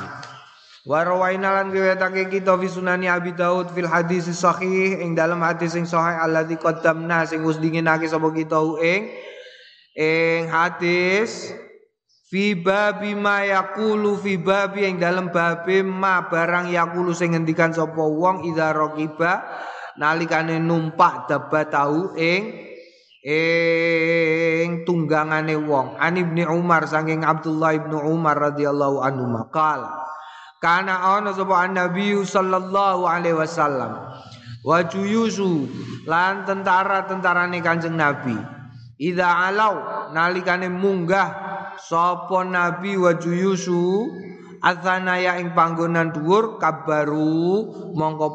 [0.87, 5.83] Warawaina lan riwayatake kita fi sunani Abi Daud fil hadis sahih ing dalam hadis sing
[5.83, 9.11] sahih alladzi qaddamna sing wis dinginake sapa kita ing
[9.99, 11.51] ing hadis
[12.31, 17.99] fi babi ma yaqulu fi babi ing dalam babi ma barang yaqulu sing ngendikan sapa
[17.99, 19.51] wong idza raqiba
[19.99, 22.55] nalikane numpak dabat tahu ing
[23.19, 25.99] ing tunggangane wong.
[25.99, 30.07] An ibni Umar saking Abdullah ibnu Umar radhiyallahu anhu maqala
[30.59, 34.11] Kana ana sapa Nabi sallallahu alaihi wasallam.
[34.59, 35.71] Wa juyusu
[36.03, 38.35] lan tentara-tentarane Kanjeng Nabi.
[38.99, 39.79] Idza alau
[40.11, 41.31] nalikane munggah
[41.79, 44.11] sapa Nabi wa juyusu
[44.59, 48.27] Athanaya ing panggonan dhuwur kabaru mongko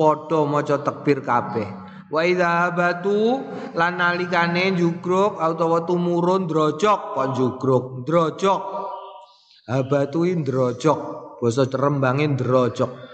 [0.00, 1.68] padha maca takbir kabeh.
[2.08, 3.44] Wa idza batu
[3.76, 8.62] lan nalikane jugruk utawa tumurun drojok kon jugruk drojok.
[9.68, 13.06] Abatu drojok basa rembangin drojok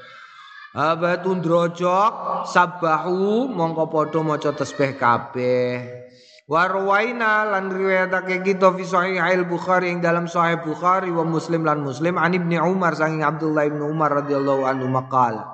[0.72, 5.84] Abatun drojok sabahu mongko padha maca tasbih kabeh.
[6.48, 12.16] Warwaina lan riwayatake kita fi sahih Bukhari ing dalam sahih Bukhari wa Muslim lan Muslim
[12.16, 15.44] an Ibnu Umar saking Abdullah ibnu Umar radhiyallahu anhu maqal.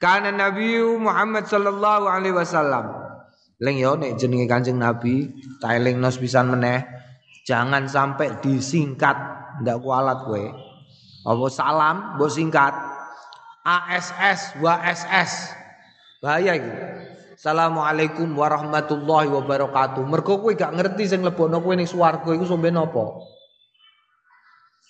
[0.00, 2.88] Kana Nabi Muhammad sallallahu alaihi wasallam.
[3.60, 5.28] Leng yo nek jenenge Kanjeng Nabi,
[5.60, 6.88] ta elingno pisan meneh.
[7.44, 9.16] Jangan sampai disingkat,
[9.60, 10.67] ndak kualat kowe.
[11.26, 12.74] Apa salam mbok singkat
[13.66, 15.32] ASS WSS.
[16.22, 16.72] Bahaya iki.
[17.38, 20.02] Assalamualaikum warahmatullahi wabarakatuh.
[20.02, 23.22] Mergo kowe gak ngerti sing lebono kowe ning swarga iku sombe napa.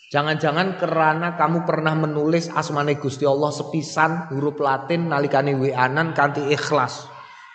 [0.08, 7.04] Jangan-jangan karena kamu pernah menulis asmane Gusti Allah sepisan huruf Latin nalikane wianan kanthi ikhlas.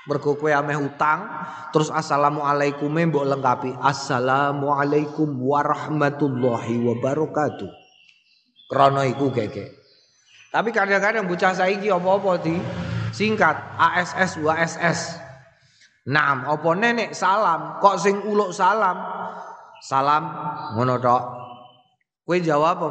[0.06, 1.26] Mergo kowe ameh utang,
[1.74, 3.74] terus assalamualaikum mbok lengkapi.
[3.82, 7.83] Assalamualaikum warahmatullahi wabarakatuh.
[8.74, 9.70] Krono iku keke.
[10.50, 12.58] Tapi kadang-kadang bocah saiki apa-apa di
[13.14, 15.00] singkat ASS WSS.
[16.10, 18.98] Naam, apa nenek salam, kok sing uluk salam?
[19.86, 20.24] Salam
[20.74, 21.24] ngono tok.
[22.26, 22.82] Kowe jawab?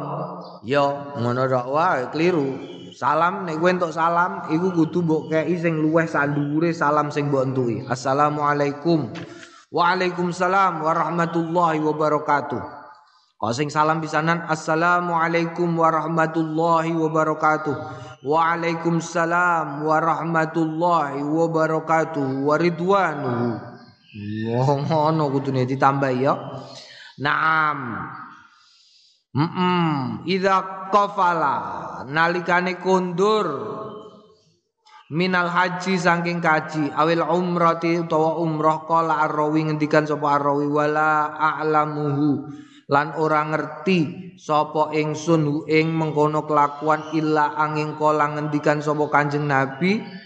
[0.63, 1.65] Yo, ngono tok.
[1.67, 2.55] Wah, keliru.
[2.93, 7.43] Salam nek kowe entuk salam iku kudu mbok kei sing luweh sandure salam sing mbok
[7.49, 7.81] entuki.
[7.89, 9.09] Assalamualaikum.
[9.73, 12.82] Waalaikumsalam warahmatullahi wabarakatuh.
[13.43, 17.75] Kau salam pisanan Assalamualaikum warahmatullahi wabarakatuh.
[18.23, 22.23] Waalaikumsalam warahmatullahi wabarakatuh.
[22.47, 23.59] Waridwanuhu.
[24.87, 26.39] Ngono kudune ditambah ya.
[27.19, 28.07] Naam.
[29.35, 29.91] Mm -mm.
[30.23, 31.55] Idza qafala
[32.07, 33.43] nalikane kondur
[35.11, 42.63] minal haji saking kaji awil umrati utawa umroh qala arrawi ngendikan sapa arrawi wala a'lamuhu
[42.93, 49.49] lan ora ngerti sapa ingsun hu ing mengkono kelakuan illa angin kala ngendikan sapa Kanjeng
[49.49, 50.21] Nabi.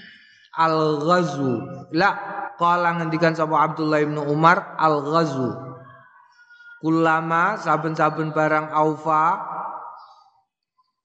[0.57, 2.17] Al ghazu la
[2.57, 5.53] kala ngendikan sapa Abdullah bin Umar al ghazu
[6.81, 9.25] kulama saben-saben barang aufa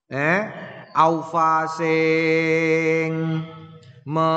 [0.09, 0.41] eh
[0.97, 3.13] aufa sing
[4.05, 4.33] me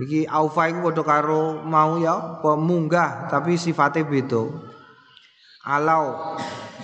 [0.00, 4.69] iki aufa iku padha karo mau ya pemunggah tapi sifatnya beda
[5.70, 6.34] alau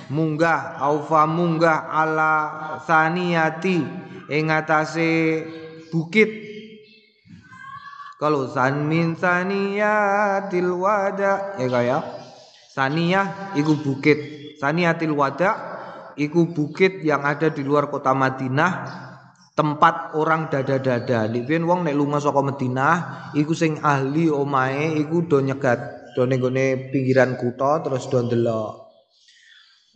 [0.06, 2.32] munggah aufa munggah ala
[2.86, 3.82] saniyati
[4.30, 5.42] ing atase
[5.90, 6.46] bukit.
[8.16, 11.98] Kalau san min saniyatil wada ya kaya
[12.72, 14.18] saniyah iku bukit.
[14.56, 15.52] Saniyatil wada
[16.16, 19.04] iku bukit yang ada di luar kota Madinah.
[19.56, 21.24] Tempat orang dada-dada.
[21.24, 22.96] Liben wong nek lunga saka Madinah
[23.32, 28.88] iku sing ahli omahe iku do nyegat do gone pinggiran kutha terus do ndelok.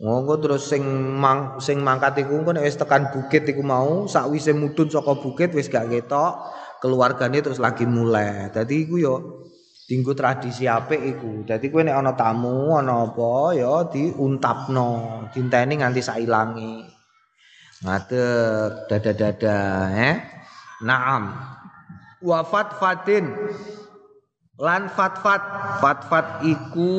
[0.01, 0.81] Monggo terus sing
[1.17, 5.69] mang sing mangkat iku nek wis tekan bukit iku mau sakwise mudhun saka bukit wis
[5.69, 6.41] gak ketok
[6.81, 8.49] keluargane terus lagi mulai.
[8.49, 9.15] Dadi iku yo
[9.85, 11.45] dinggo tradisi apik iku.
[11.45, 14.89] Dadi kowe nek ana tamu ana apa ya diuntapno,
[15.33, 16.73] dinteni nganti sailange.
[17.81, 19.57] Ngadeg dada-dada
[19.93, 20.15] eh.
[20.81, 21.29] Naam.
[22.21, 23.33] Wafat fatin
[24.61, 25.41] lan fatfat
[25.81, 26.93] fatfat iku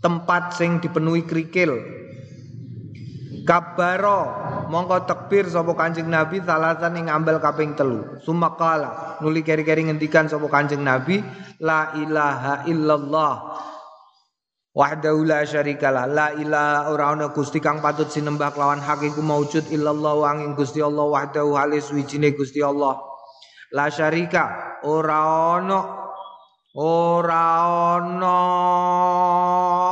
[0.00, 1.76] tempat sing dipenuhi krikil
[3.42, 4.20] Kabaro
[4.70, 8.22] mongko tekbir sapa Kanjeng Nabi salasan ing ambel kaping telu.
[8.22, 11.18] Sumakala nuli keri-keri ngendikan sapa Kanjeng Nabi
[11.58, 13.34] la ilaha illallah
[14.70, 20.12] wahdahu la syarikalah la ilaha ora gusti kang patut sinembah kelawan hak iku maujud illallah
[20.22, 22.94] wa angin Gusti Allah wahdahu halis wijine Gusti Allah.
[23.74, 25.58] La syarika ora
[26.72, 27.44] ora
[28.00, 28.38] ana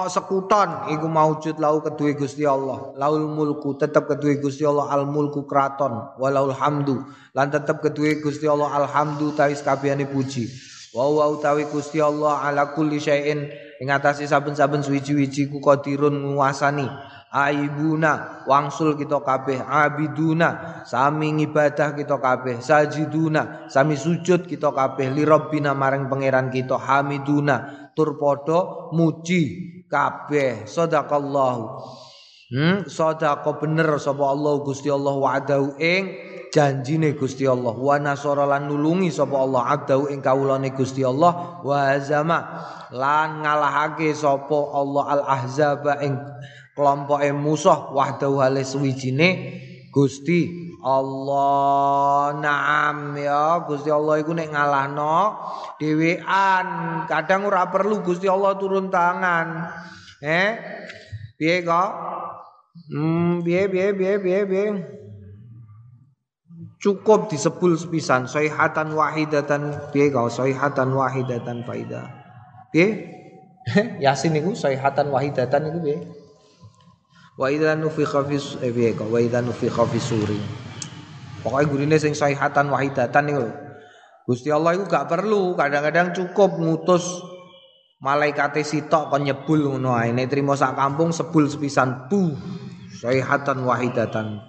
[0.09, 2.97] sekuton iku maujud lau kedue Gusti Allah.
[2.97, 7.05] Laul mulku tetep kedue Gusti Allah al mulku kraton walaul hamdu.
[7.37, 10.49] Lan tetep kedue Gusti Allah alhamdu tawis kabehane puji.
[10.97, 13.47] Wa wa utawi Gusti Allah ala kulli syai'in
[13.79, 16.85] ing atase saben-saben suwi-wiji ku qadirun nguasani
[17.31, 25.23] aibuna wangsul kita kabeh abiduna sami ngibadah kita kabeh sajiduna sami sujud kita kabeh li
[25.23, 27.91] rabbina maring pangeran kita hamiduna.
[27.91, 29.43] Tur padha muji
[29.91, 31.63] kabeh sadaqallahu.
[32.51, 36.03] Hmm sadaqa bener sapa Allah Gusti Allah wa'adahu ing
[36.51, 37.75] janjine Gusti Allah.
[37.75, 41.63] Wa nasara lan nulungi sapa Allah abdahu ing kawulane Gusti Allah.
[41.63, 42.39] Wa azama
[42.91, 46.19] lan ngalahake sapa Allah al ahzaba ing
[46.75, 49.29] kelompoke musuh wahdahu hale suwijine
[49.91, 52.33] Gusti Allah.
[52.39, 53.67] Naam ya.
[53.67, 55.37] Gusti Allah iku nek ngalahno
[55.77, 56.67] dhewean.
[57.11, 59.67] Kadang ora perlu Gusti Allah turun tangan.
[60.23, 60.51] Eh
[61.37, 61.91] piye kok?
[62.89, 64.67] Hmm piye piye piye piye piye?
[66.81, 69.93] Cukup disebul sepisan sayhatan wahidatan.
[69.93, 70.33] Piye kok?
[70.33, 72.09] Sayhatan wahidatan faida.
[72.71, 73.19] Piye?
[74.05, 75.99] Yasin niku sayhatan wahidatan niku piye
[77.41, 80.37] Wa idza nufikha fi eh wa idza nufikha fi suri.
[81.41, 83.49] Pokoke gurine sing sahihatan wahidatan niku.
[84.29, 87.25] Gusti Allah itu gak perlu, kadang-kadang cukup ngutus
[88.05, 90.13] malaikat sitok kon nyebul ngono ae.
[90.13, 92.37] Nek trimo sak kampung sebul sepisan bu.
[93.01, 94.45] Sahihatan wahidatan.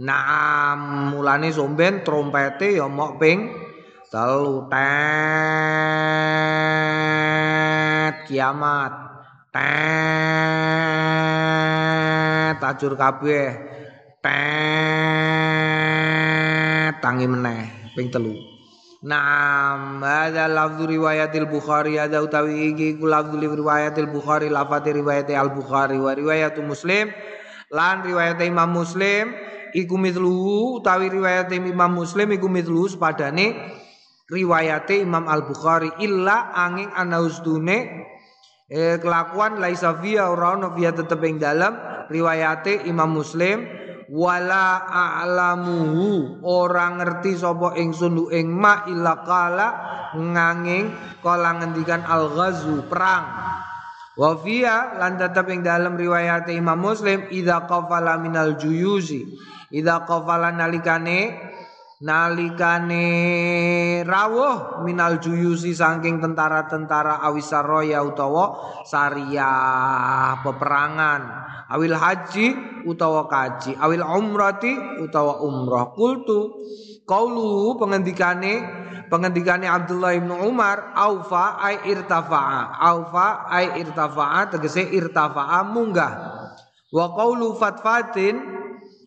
[0.00, 3.52] Naam mulane somben trompete ya mok ping
[4.08, 4.84] telu tet
[8.24, 8.92] kiamat
[9.52, 10.76] tet
[12.54, 13.50] tajur kabeh.
[14.22, 14.36] Tet
[17.02, 18.34] tangi meneh ping telu.
[19.06, 25.54] Naam hadza lafzu riwayatil Bukhari hadza utawi iki ku lafzu riwayatil Bukhari lafati riwayat Al
[25.54, 27.14] Bukhari wa riwayat Muslim.
[27.70, 29.34] Lan riwayat Imam Muslim
[29.76, 33.54] iku mithluhu utawi riwayat Imam Muslim iku mithluhu sepadane
[34.26, 38.06] riwayat Imam Al Bukhari illa angin anaustune
[38.70, 43.66] eh, kelakuan laisa fiya ora ono fiya tetep ing dalam riwayate Imam Muslim
[44.06, 49.68] wala a'lamuhu ora ngerti sapa ingsun ing ma illa qala
[50.14, 53.26] nganging kala ngendikan al ghazu perang.
[54.16, 59.26] Wa fiya lan tetep ing dalam riwayate Imam Muslim idza qafala minal juyuzi
[59.74, 61.36] idza qafala nalikane
[62.04, 63.08] nalikane
[64.04, 69.50] rawuh minal juyusi saking tentara-tentara awisaroya utawa saria
[70.44, 71.22] peperangan.
[71.66, 72.46] Awil haji
[72.86, 75.90] utawa kaji awil umrati utawa umrah.
[75.96, 76.62] Kultu
[77.08, 78.62] kaulu pengendikane
[79.10, 82.76] pengendikane Abdullah bin Umar aufa ai irtafa'a.
[82.76, 86.12] Aufa ai irtafa'a tegese irtafa'a munggah.
[86.94, 88.56] Wa qaulu fatfatin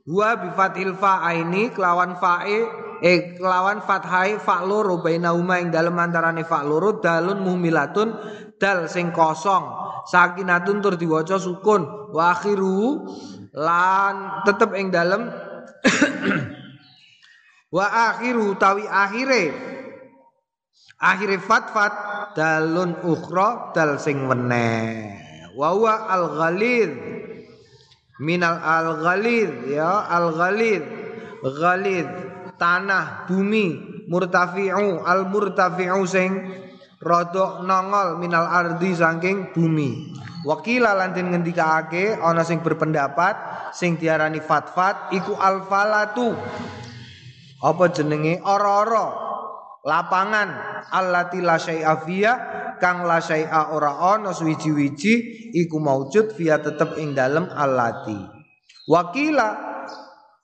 [0.09, 6.43] Wa bi fathil fa'aini kelawan fa'e eh kelawan fathai fa loro bainauma ing dalem antarane
[6.43, 8.10] fa loro dalun muhmilatun
[8.60, 9.88] dal sing kosong.
[10.06, 12.12] Sakinatun tur diwaca sukun.
[12.12, 13.08] Wa akhiru
[13.56, 15.32] lan tetep ing dalem.
[17.76, 19.56] Wa akhiru tawi akhire.
[21.00, 21.72] Akhire fat
[22.36, 25.16] dalun ukhra dal sing weneh.
[25.56, 26.91] Wa huwa al ghalid
[28.20, 30.84] minal al ghalid ya al ghalid
[31.39, 32.28] ghalid
[32.60, 33.68] tanah bumi
[34.12, 36.32] murtafi'u al murtafi'u sing
[36.99, 40.14] rada nongol minal ardi saking bumi.
[40.43, 43.36] Wakila lantin ngendikake ana sing berpendapat
[43.72, 46.36] sing diarani fatfat iku al falatu
[47.60, 48.39] apa jenenge?
[48.43, 49.28] Ora-ora.
[49.84, 50.49] Lapangan.
[50.89, 51.95] Allati la syai'a
[52.80, 55.14] kang la syai'a ora ana suwiji-wiji
[55.53, 58.16] iku maujud via tetep ing dalem allati.
[58.89, 59.49] Wakila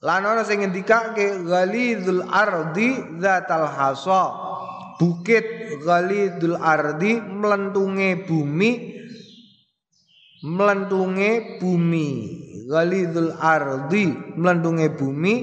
[0.05, 4.23] lan ana sing ngendikake ghalidul ardi zatal hasa.
[5.01, 8.71] Bukit ghalidul ardi melentunge bumi
[10.45, 12.07] melentunge bumi.
[12.69, 14.05] Ghalidul ardi
[14.37, 15.35] melentunge bumi.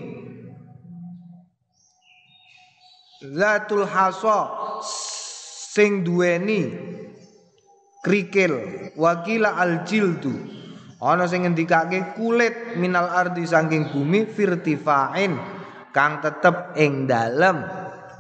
[3.23, 4.39] Zatul hasa
[5.75, 6.71] sing duweni
[8.07, 8.55] krikil.
[8.95, 10.62] Wakila al jildu
[11.03, 15.35] ana sing ngendikake kulit minal ardi saking bumi firtifain
[15.91, 17.67] kang tetep ing dalem.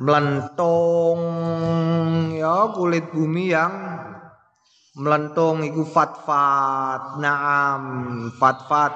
[0.02, 1.22] Melentung
[2.34, 3.70] ya kulit bumi yang
[4.98, 7.82] melentung iku fatfat naam
[8.34, 8.90] fatfat.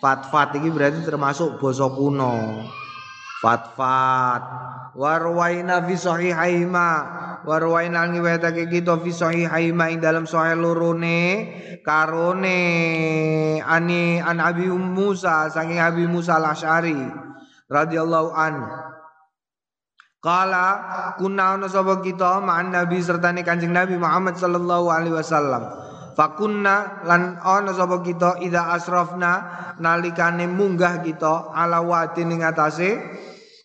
[0.00, 2.64] Fatfat ini berarti termasuk basa kuno
[3.40, 4.42] fatfat.
[4.94, 6.90] Warwaina fi sahihaima.
[7.48, 11.48] Warwaina ngiwetake kita fi sahihaima ing dalam sahih lorone
[11.80, 12.60] karone
[13.64, 17.00] ani an Abi Musa saking Abi Musa al-Asy'ari
[17.72, 18.68] radhiyallahu anhu.
[20.20, 20.66] Kala
[21.16, 25.64] kuna ono sapa kita ma'an Nabi serta Kanjeng Nabi Muhammad sallallahu alaihi wasallam.
[26.12, 29.32] Fakunna lan ono sapa kita ida asrafna
[29.80, 32.44] nalikane munggah kita ala wadi ning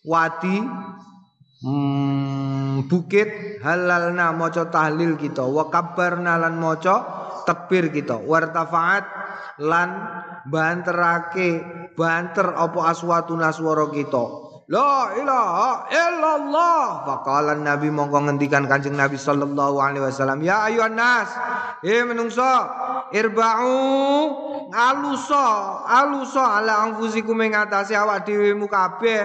[0.06, 0.62] wadi
[1.66, 6.96] hmm, bukit halalna maca tahlil kita wa kabarna lan maca
[7.42, 9.04] takbir kita wartafaat
[9.60, 9.88] lan
[10.46, 11.60] banterake
[11.98, 17.06] banter apa aswatuna swara kita La ilaha illallah.
[17.06, 21.30] Faqala Nabi mongko ngendikan Kanjeng Nabi sallallahu alaihi wasallam, "Ya ayuhan nas,
[21.86, 22.42] eh menungso,
[23.14, 23.78] irba'u
[24.74, 25.46] aluso,
[25.86, 29.22] aluso ala anfusikum ing atase awak dhewe mu kabeh."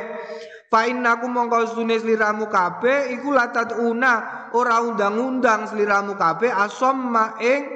[0.71, 7.67] Fa innaku mongko sune sliramu kabeh iku latat una ora undang-undang sliramu kabeh asamma ing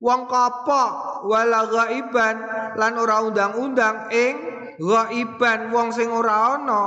[0.00, 2.36] wong kapok wala ghaiban
[2.80, 4.34] lan ora undang-undang ing
[4.80, 6.82] ghaiban wong sing ora ana.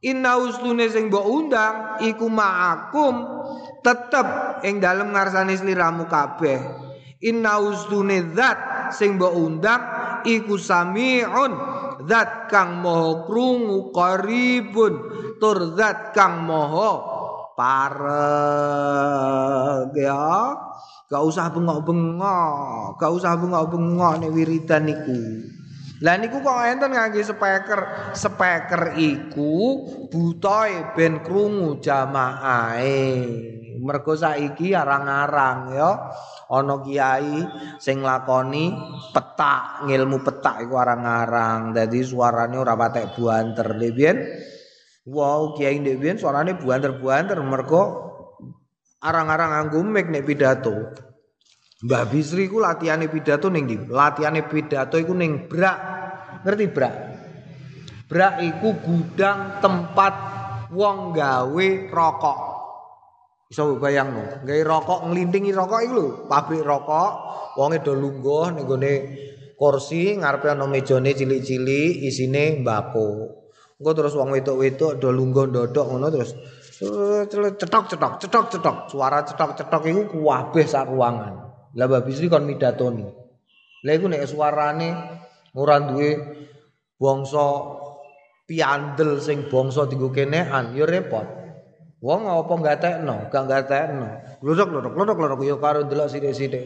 [0.00, 3.26] Inna ustune sing mbok undang iku ma'akum
[3.82, 6.56] tetep ing dalem ngarsane sliramu kabeh.
[7.26, 9.82] Inna ustune zat sing mbok undang
[10.22, 11.52] iku samiun
[12.10, 14.98] zat kang maha krungu qaribun
[15.38, 16.98] tur zat kang maha
[17.54, 18.10] pareg
[19.94, 20.58] ya
[21.06, 25.46] gak usah bengok-bengok gak usah bengok-bengok nek wiridan niku
[26.00, 27.80] lah niku kok enten ngangge speaker.
[28.16, 33.59] Speaker iku butoe ben krungu jamaahe.
[33.80, 35.90] Mergo saiki arang-arang ya
[36.52, 37.40] ana kiai
[37.80, 38.68] sing lakoni
[39.14, 41.72] petak, ngilmu petak iku arang-arang.
[41.72, 43.68] Dadi suarane ora patek buanter.
[45.08, 47.82] Wow kiai ndek biyen suarane buanter-buanter mergo
[49.00, 50.92] arang-arang nganggo mic nek pidato.
[51.80, 53.76] Mbak Bisri ku latihane pidato ning ndi?
[53.88, 55.78] Latihane pidato iku ning Brak.
[56.44, 56.94] Ngerti Brak?
[58.04, 60.14] Brak iku gudang tempat
[60.68, 62.49] wong gawe rokok.
[63.50, 67.10] Iso bayangno, gawe rokok nglintingi rokok lho, pabrik rokok,
[67.58, 68.62] wonge do lungguh ning
[69.58, 73.26] kursi ngarepe ana mejane cilik-cilik isine mbako.
[73.82, 76.30] Engko terus wong wedok-wedok do lungguh ndodok ngono terus
[77.58, 81.34] cetok cetok cetok cetok suara cetok cetok iku kuwabeh sak ruangan.
[81.74, 83.02] Lah Mbak Bisri kon midatoni.
[83.82, 84.88] Lah iku nek suarane
[85.58, 86.10] ora duwe
[86.96, 87.46] bangsa
[88.46, 91.39] piandel sing bangsa dienggo kenean ya repot.
[92.00, 94.08] Wong apa gatekno, gak gatekno.
[94.40, 96.64] Glodok-glodok glodok-glodok ya karo delok sithik-sithik.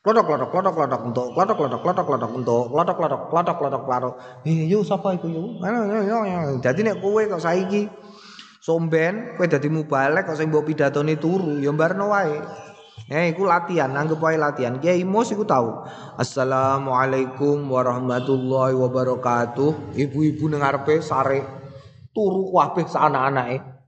[0.00, 4.14] Klotok-klotok klotok-klotok untuk klotok-klotok klotok-klotok untuk klotok-klotok klotok-klotok klotok.
[4.48, 5.60] Eh yo sapa iku yo?
[6.60, 7.84] Dadi nek kowe kok saiki
[8.64, 12.36] somben kowe dadi mubalek kok sing mbok pidatone turu ya mbarno wae.
[13.12, 14.76] Eh iku latihan, anggap wae latihan.
[14.80, 15.88] Kiai Mus iku tahu.
[16.20, 19.96] Assalamualaikum warahmatullahi wabarakatuh.
[20.00, 20.64] Ibu-ibu ning
[21.00, 21.44] sare
[22.12, 23.79] turu kabeh sak anak-anake.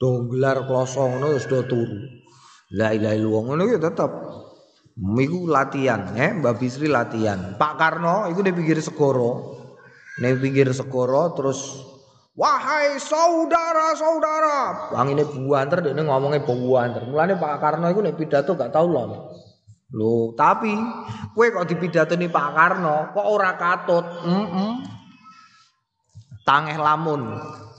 [0.00, 2.00] Do gelar kloso ngono wis do turu.
[2.72, 4.12] La ilaha illallah ngono ya tetep.
[4.96, 7.60] Iku latihan, eh Mbak Bisri latihan.
[7.60, 9.60] Pak Karno iku di pinggir segoro.
[10.24, 11.90] Ning pinggir segoro terus
[12.40, 14.88] Wahai saudara-saudara.
[14.96, 17.04] Wangine buanter dekne ngomongnya buanter.
[17.04, 19.04] Mulane Pak Karno iku nek pidato gak tau lho.
[19.92, 20.72] Lho, tapi
[21.36, 24.06] kowe kok dipidatoni Pak Karno kok ora katut?
[24.24, 24.32] Heeh.
[24.32, 24.72] Mm -mm.
[26.48, 27.36] Tangeh lamun.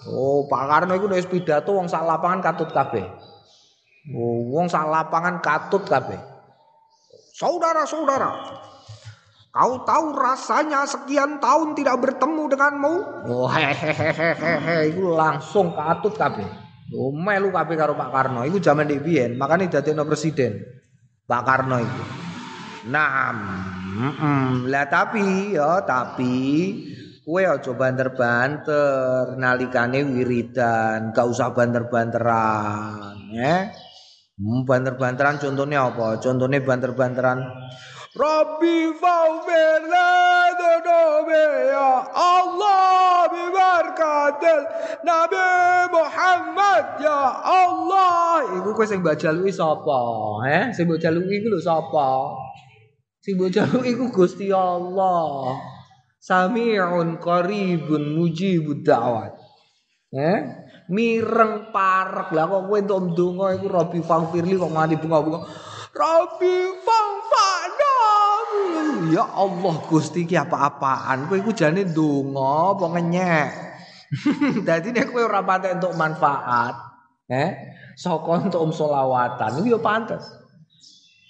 [0.10, 3.06] Oh, Pak Karno iku wis pidato wong sak lapangan katut kabeh.
[4.18, 6.18] Oh, wong sak lapangan katut kabeh.
[7.38, 8.34] Saudara-saudara,
[9.54, 12.94] kau tahu rasanya sekian tahun tidak bertemu denganmu?
[13.30, 16.50] Oh, hehehehehe, itu langsung katut kabeh.
[16.98, 18.42] Oh, melu kabeh karo Pak Karno.
[18.42, 20.66] Iku zaman di biyen, makane dadekno presiden.
[21.30, 22.04] Pak Karno itu.
[22.90, 24.50] Nah, mm -mm.
[24.66, 26.34] lah tapi ya tapi
[27.22, 33.70] Kue aja banter-banter nalikane wiridan, gak usah banter-banteran, ya.
[34.42, 36.18] Hmm, banter-banteran contohnya apa?
[36.18, 37.46] Contohnya banter-banteran
[38.12, 39.88] Rabbi faufir
[41.72, 44.60] ya Allah bibarkatil
[45.08, 45.46] Nabi
[45.96, 48.60] Muhammad ya Allah.
[48.60, 50.00] Iku kowe sing mbok jaluki sapa?
[50.44, 52.36] Eh, sing mbok jaluki iku lho sapa?
[53.24, 55.56] Sing jaluki iku Gusti Allah.
[56.22, 59.34] Sami'un qaribun mujibud da'wat.
[60.14, 60.40] Eh?
[60.94, 65.40] Mireng parek lah kok kowe entuk ndonga iku Rabbi Fangfirli kok nganti bunga-bunga.
[65.98, 66.56] Rabbi
[66.86, 67.96] Fangfana.
[69.10, 71.26] Ya Allah Gusti ki apa-apaan.
[71.26, 73.50] Kowe iku jane ndonga apa ngenyek.
[74.68, 76.76] Dadi nek kowe ora manfaat,
[77.34, 77.50] eh?
[77.98, 80.41] Saka entuk um selawatan iku ya pantes.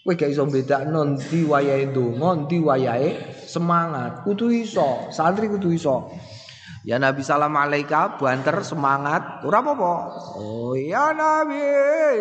[0.02, 3.10] Kowe gak iso bedakno ndi wayahe ndonga, ndi wayahe
[3.46, 4.26] semangat.
[4.26, 6.10] Kudu iso, santri kudu iso.
[6.82, 9.94] Ya Nabi salam alaika banter semangat ora apa-apa.
[10.42, 11.62] Oh ya Nabi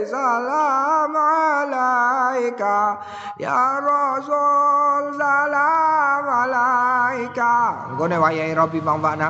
[0.05, 3.01] salam alaika
[3.41, 7.53] ya Rasul salam alaika.
[7.97, 9.29] Nggone wayahe Rabbi mangfa'na.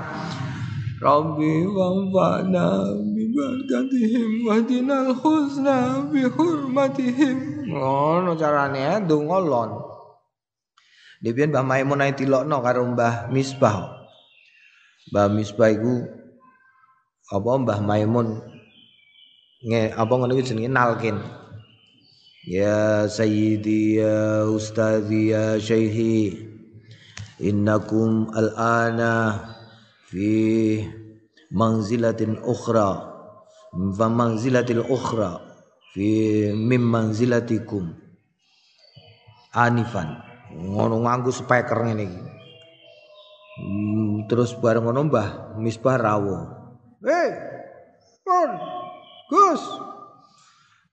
[0.99, 2.67] Rabbi mangfa'na
[3.15, 7.60] bi barakatihim wa dinal husna bi hurmatihim.
[7.71, 9.71] Ngono carane donga lon.
[11.23, 14.09] Debian Mbah Maimun ae tilokno karo Mbah Misbah.
[15.15, 15.95] Mbah Misbah iku
[17.31, 18.43] apa Mbah Maimun
[19.63, 21.17] nge apa ngono jenenge nalkin.
[22.49, 26.41] Ya sayyidi ya ustadhi ya syaihi
[27.37, 29.45] innakum al-ana
[30.09, 30.81] fi
[31.53, 33.13] manzilatin ukhra
[33.93, 35.50] fa manzilatil ukhra
[35.91, 36.09] fi
[36.55, 37.91] mim manzilatikum
[39.51, 42.21] anifan ngono nganggo speaker ngene iki.
[43.61, 46.43] Hmm, terus bareng ngono Mbah Misbah rawuh.
[47.05, 47.31] "Hei,
[48.25, 48.51] Pun,
[49.31, 49.63] Gus.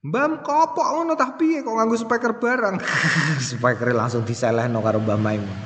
[0.04, 2.78] Mbam kopok ngono tah piye kok nganggo speaker bareng?"
[3.54, 5.60] speaker langsung diselehno karo Mbah Maimun.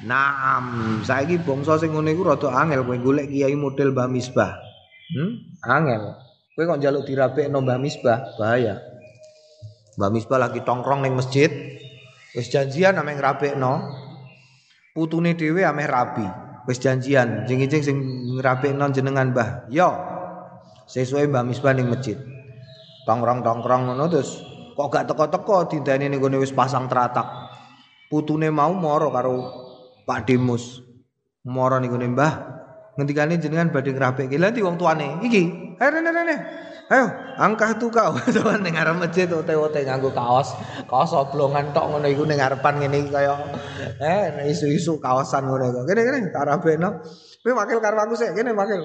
[0.00, 4.54] Naam, saiki bangsa sing ngene iku rada angel kowe golek kiai model Mbah Misbah.
[5.10, 5.30] Hmm?
[5.66, 6.29] Angel.
[6.60, 8.84] Kowe kok njaluk dirapekno Mbah Misbah, bahaya.
[9.96, 11.48] Mbah Misbah lagi tongkrong ning masjid,
[12.36, 13.80] Wis janjian ameh ngrapekno.
[14.92, 16.28] Putune dhewe ameh rabi.
[16.68, 17.96] Wis janjian, jeng-jeng sing
[18.36, 19.72] ngrapekno jenengan Mbah.
[19.72, 19.88] Yo.
[20.84, 22.20] Sesuai Mbah Misbah ning masjid.
[23.08, 24.44] Tongkrong-tongkrong ngono terus
[24.76, 27.24] kok gak teko-teko dinteni ning wis pasang teratak.
[28.12, 29.32] Putune mau moro karo
[30.04, 30.84] Pak Demus.
[31.40, 32.59] Moro ning Mbah.
[33.00, 34.36] Ngendikane jenengan badhe ngrapekke.
[34.36, 35.24] Lah wong tuane.
[35.24, 35.42] Iki.
[35.80, 36.36] Ayo rene.
[36.90, 37.06] Ayo,
[37.38, 38.18] angkah tuh kau.
[38.34, 40.58] Tuhan ning arep masjid ote-ote kaos,
[40.90, 43.38] kaos oblongan tok ngono iku ning ngarepan ngene iki kaya
[44.02, 45.80] eh isu-isu kaosan ngono iku.
[45.86, 46.98] Kene kene tak rabekno.
[47.46, 48.82] Kowe wakil karo aku sik, kene wakil.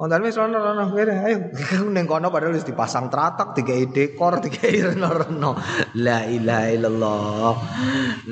[0.00, 1.38] Ontane wis rono rono kene ayo.
[1.94, 5.52] Ning kono padahal wis dipasang tratak, dikai dekor, dikai reno-reno.
[6.00, 7.52] La ilaha illallah.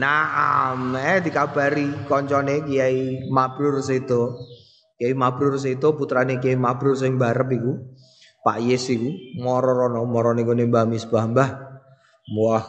[0.01, 4.50] Naam, eh dikabari koncone Kiai Mabrur Seto.
[5.01, 7.73] Kiai Mabrur Seto putrane Kiai Mabrur sing barep iku.
[8.45, 9.09] Pak Yes iku
[9.41, 10.05] mara rono
[10.37, 11.51] ning gone Mbah Misbah Mbah.
[12.37, 12.65] Wah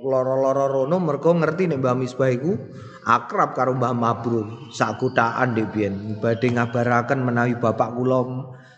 [0.00, 2.56] loro-loro rono mergo ngerti nek Mbah Misbah iku
[3.04, 4.72] akrab karo Mbah Mabrur.
[4.72, 8.24] Sak kutaan dhek biyen badhe ngabaraken menawi bapak kula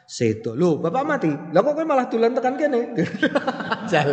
[0.09, 0.59] sedo.
[0.59, 1.31] Lho, bapak mati.
[1.31, 2.81] Lah kok kowe malah dolan tekan kene?
[3.89, 4.11] Jal.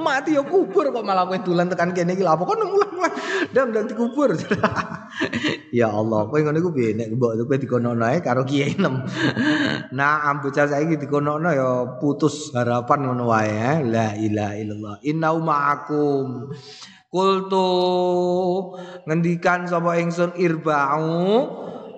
[0.00, 3.14] mati yo kubur kok malah kowe dolan tekan kene iki lha kok mulang-mulang
[3.54, 4.32] dan dan dikubur.
[5.78, 9.04] ya Allah, kowe ngono iku piye nek mbok kowe dikonono ae karo kiai nem.
[9.96, 13.76] nah, bocah saiki dikonono ya putus harapan ngono wae eh.
[13.84, 14.94] La ilaha illallah.
[15.04, 16.50] Inna ma'akum.
[17.12, 17.68] Kultu
[19.04, 21.20] ngendikan sapa ingsun irba'u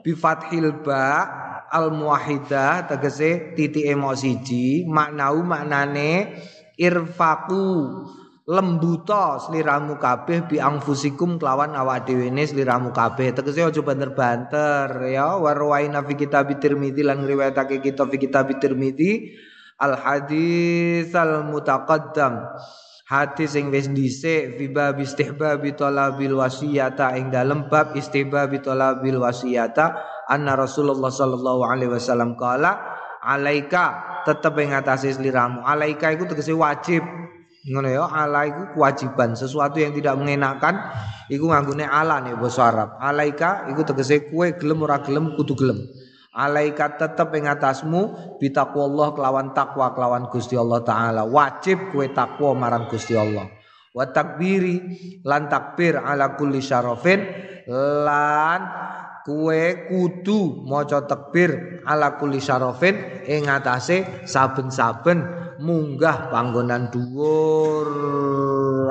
[0.02, 1.44] bi fathil ba'
[1.74, 6.38] al muwahidah tegese titik emosi siji maknau maknane
[6.76, 7.66] irfaku
[8.44, 13.32] lembuta sliramu kabeh bi angfusikum kelawan awak dhewe ne sliramu kabeh.
[13.32, 15.40] Tegese aja banter-banter ya.
[15.40, 19.32] Warwaina fi kitab Tirmizi lan ngriwayatake kitab fi kitab Tirmizi
[19.80, 22.52] al hadis al mutaqaddam.
[23.04, 27.16] Hadis sing wis dhisik fi bab istihbab talabil wasiyata.
[27.16, 29.96] Ing dalem bab istihbab talabil wasiyata
[30.28, 32.93] anna Rasulullah sallallahu alaihi wasallam kala
[33.24, 33.84] alaika
[34.28, 37.00] tetep ing atase sliramu alaika iku tegese wajib.
[37.64, 39.32] Ngono ya ala iku kewajiban.
[39.32, 40.84] Sesuatu yang tidak mengenakan
[41.32, 43.00] iku nganggone ala nih basa Arab.
[43.00, 45.80] Alaika iku tegese kue gelem ora gelem kudu gelem.
[46.36, 51.24] Alaika tetep ing atasmu bitaqwallah kelawan takwa kelawan Gusti Allah taala.
[51.24, 53.48] Wajib kue takwa marang Gusti Allah.
[53.96, 54.76] Wa takbiri
[55.24, 57.24] lan takbir ala kulli syarafin
[58.04, 58.60] lan
[59.24, 67.88] kue kudu maca takbir ala kulli syarafin ing atase saben-saben munggah panggonan dhuwur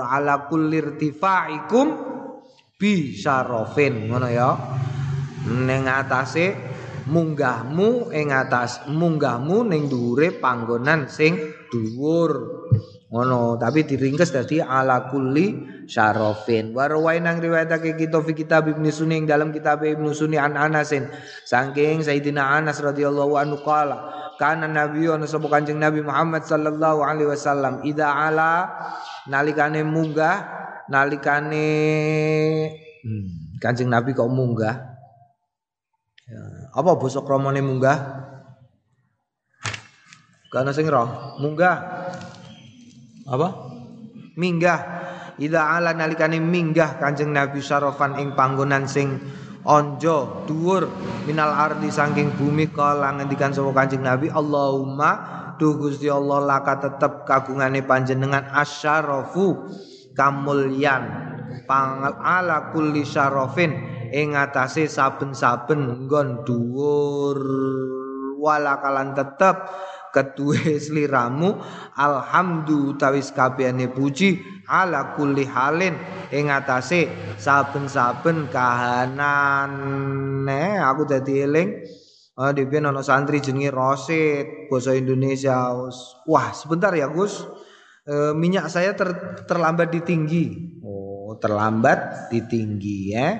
[0.01, 1.88] ala kulli irtifaikum
[2.81, 4.09] bi syarafin.
[4.09, 4.49] Ngono ya.
[5.43, 6.55] Ning atase
[7.03, 11.38] munggahmu ing atas munggahmu ning dhuwure panggonan sing
[11.69, 12.31] dhuwur.
[13.13, 16.71] Ngono tapi diringkes dadi ala kulli syarofin.
[16.71, 21.07] Warwai nang riwayatake kita fi kitab Ibnu Sunni dalam kitab Ibnu Sunni an Anasin.
[21.47, 24.11] Saking Sayyidina Anas radhiyallahu anhu qala
[24.41, 28.65] kana nabi ana sapa kanjeng nabi Muhammad sallallahu alaihi wasallam ida ala
[29.29, 30.41] nalikane munggah
[30.89, 31.69] nalikane
[33.05, 34.95] hmm, kanjeng nabi kok munggah?
[36.23, 36.41] Ya,
[36.73, 37.97] apa basa kramane munggah?
[40.53, 41.38] Kana sing roh?
[41.41, 41.77] Munggah.
[43.25, 43.47] Apa?
[44.38, 45.03] Minggah
[45.39, 49.21] ida ala nalikane minggah kanjeng nabi syarofan ing panggonan sing
[49.63, 50.91] onjo dhuwur
[51.23, 55.11] minal ardi saking bumi kala ngendikan sapa Kanjeng Nabi Allahumma
[55.55, 59.71] duh Gusti Allah laka tetep kagungane panjenengan asyarafu
[60.11, 61.31] kamulyan
[61.63, 63.71] pangal ala kulli syarafin
[64.13, 67.39] ing atase saben-saben nggon dhuwur.
[68.43, 69.55] Wala kalan tetep
[70.14, 71.57] ketuwe sliramu
[71.97, 74.39] alhamdu tawis kabehane puji
[74.70, 75.97] ala kulli halin
[76.30, 77.09] ing atase
[77.41, 79.74] saben-saben kahanan
[80.45, 81.70] ne aku dadi eling
[82.34, 85.70] Oh, di ana santri jenenge Rosid, bahasa Indonesia.
[86.26, 87.45] Wah, sebentar ya, Gus.
[88.09, 90.82] E, minyak saya ter, terlambat ditinggi.
[90.82, 93.38] Oh, terlambat ditinggi ya.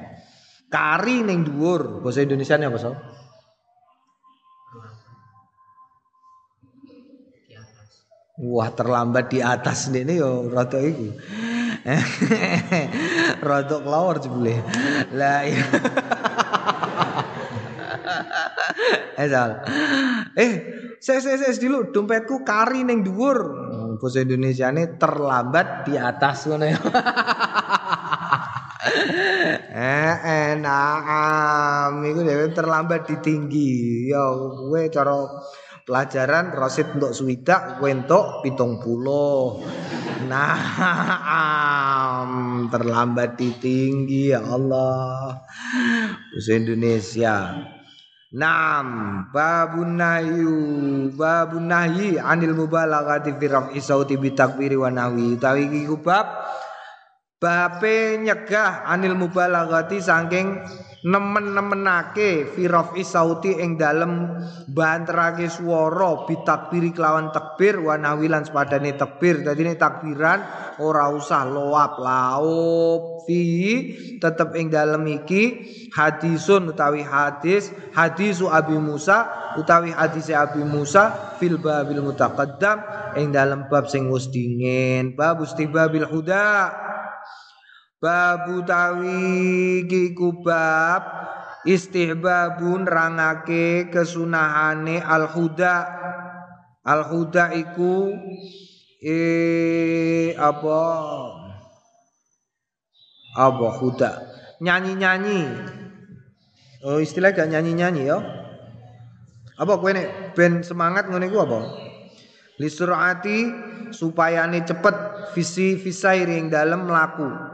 [0.70, 2.94] Kari ning dhuwur, bahasa Indonesia apa, So?
[8.44, 11.16] Wah terlambat di atas ini yo rada iku.
[13.48, 14.60] rada kelawar jebule.
[15.16, 15.64] Lah iya.
[19.16, 19.52] Esal.
[20.34, 20.54] Eh,
[20.98, 23.38] saya saya saya dulu dompetku kari neng dhuwur.
[23.70, 26.74] Hmm, Bahasa Indonesia ini terlambat di atas ngono ya.
[29.78, 30.14] eh
[30.58, 34.10] enak am iku terlambat di tinggi.
[34.10, 35.22] Yo kowe cara
[35.84, 39.64] pelajaran rosid untuk swidak wentok pitung puluh.
[40.28, 40.56] Nah
[42.72, 45.44] terlambat di tinggi ya Allah.
[46.32, 47.36] Bahasa Indonesia.
[48.34, 48.88] Naam
[49.30, 50.58] babun nahyu
[51.14, 55.38] babun nahyi anil mubalaghati fi raf'i sauti bi takbiri wa nahwi.
[55.38, 55.86] Utawi iki
[57.38, 60.64] bape nyegah anil mubalaghati saking
[61.04, 64.40] nemen-nemenake fi sauti ing dalem
[64.72, 70.40] banterake swara bitakbiri kelawan takbir wa nawilan sepadane takbir dadi nek takbiran
[70.80, 73.44] ora usah loap laup fi
[74.20, 75.44] tetep ing dalem iki
[75.92, 79.28] hadisun utawi hadis hadisu Abi Musa
[79.60, 82.80] utawi hadis Abi Musa fil babil mutaqaddam
[83.20, 85.14] ing dalem bab sing wis dingin.
[85.14, 86.74] Bab istibabil huda
[88.04, 91.08] Babu tawi kiku bab
[91.64, 95.88] istihbabun rangake kesunahane al huda
[96.84, 98.12] al huda iku
[99.00, 100.84] eh apa?
[103.40, 104.12] Apa huda?
[104.60, 105.42] Nyanyi nyanyi
[106.84, 108.20] oh istilah gak nyanyi nyanyi ya?
[109.56, 111.72] Apa kowe nek ben semangat ngene iku apa?
[112.60, 113.48] Lisurati
[113.96, 114.96] supayane cepet
[115.32, 117.53] visi visairi ing dalem mlaku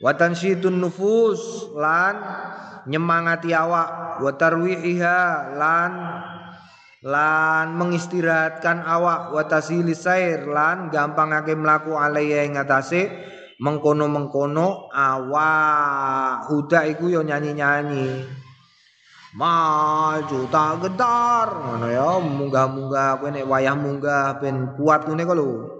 [0.00, 2.16] wa tansyitun nufus lan
[2.88, 4.20] nyemangati awak.
[4.20, 5.20] Wa tarwihiha
[5.56, 5.92] lan
[7.04, 9.32] lan mengistirahatkan awak.
[9.32, 13.08] Wa tasilis sair lan gampangake mlaku alaya ing atase
[13.60, 16.48] mengkono-mengkono awak.
[16.48, 18.40] Huda iku yo nyanyi-nyanyi.
[19.30, 25.79] Maju tak gedar ngono ya munggah-munggah kowe wayah munggah ben kuat ngene lho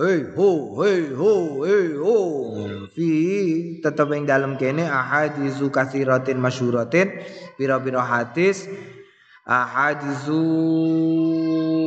[0.00, 2.16] Hei ho hei ho hei ho.
[2.88, 3.08] Fi
[3.84, 7.20] tetep ing dalam kene ahadisu katsiratin masyhuratin
[7.60, 8.64] pira-pira hadis.
[9.44, 10.40] Ahadisu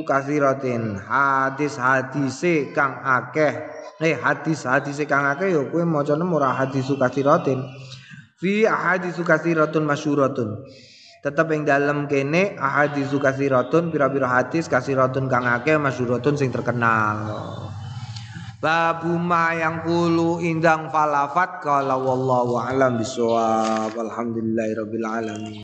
[0.05, 3.65] katsiratin hadis hadise kang akeh.
[3.97, 7.65] Eh hadis hadise kang akeh yo kowe macane ora hadisu katsiratin
[8.37, 10.61] fi ahadisu katsiratun masyhuratun
[11.23, 17.71] tetep ing dalem kene ahaditsu kasiratun pira-pira hadis kasiratun kang akeh masyhuratun sing terkenal
[18.63, 21.59] Babu ma yang kulu indang falafat.
[21.59, 25.63] Kalau wallahu alam bisawab alhamdulillahirabbil alamin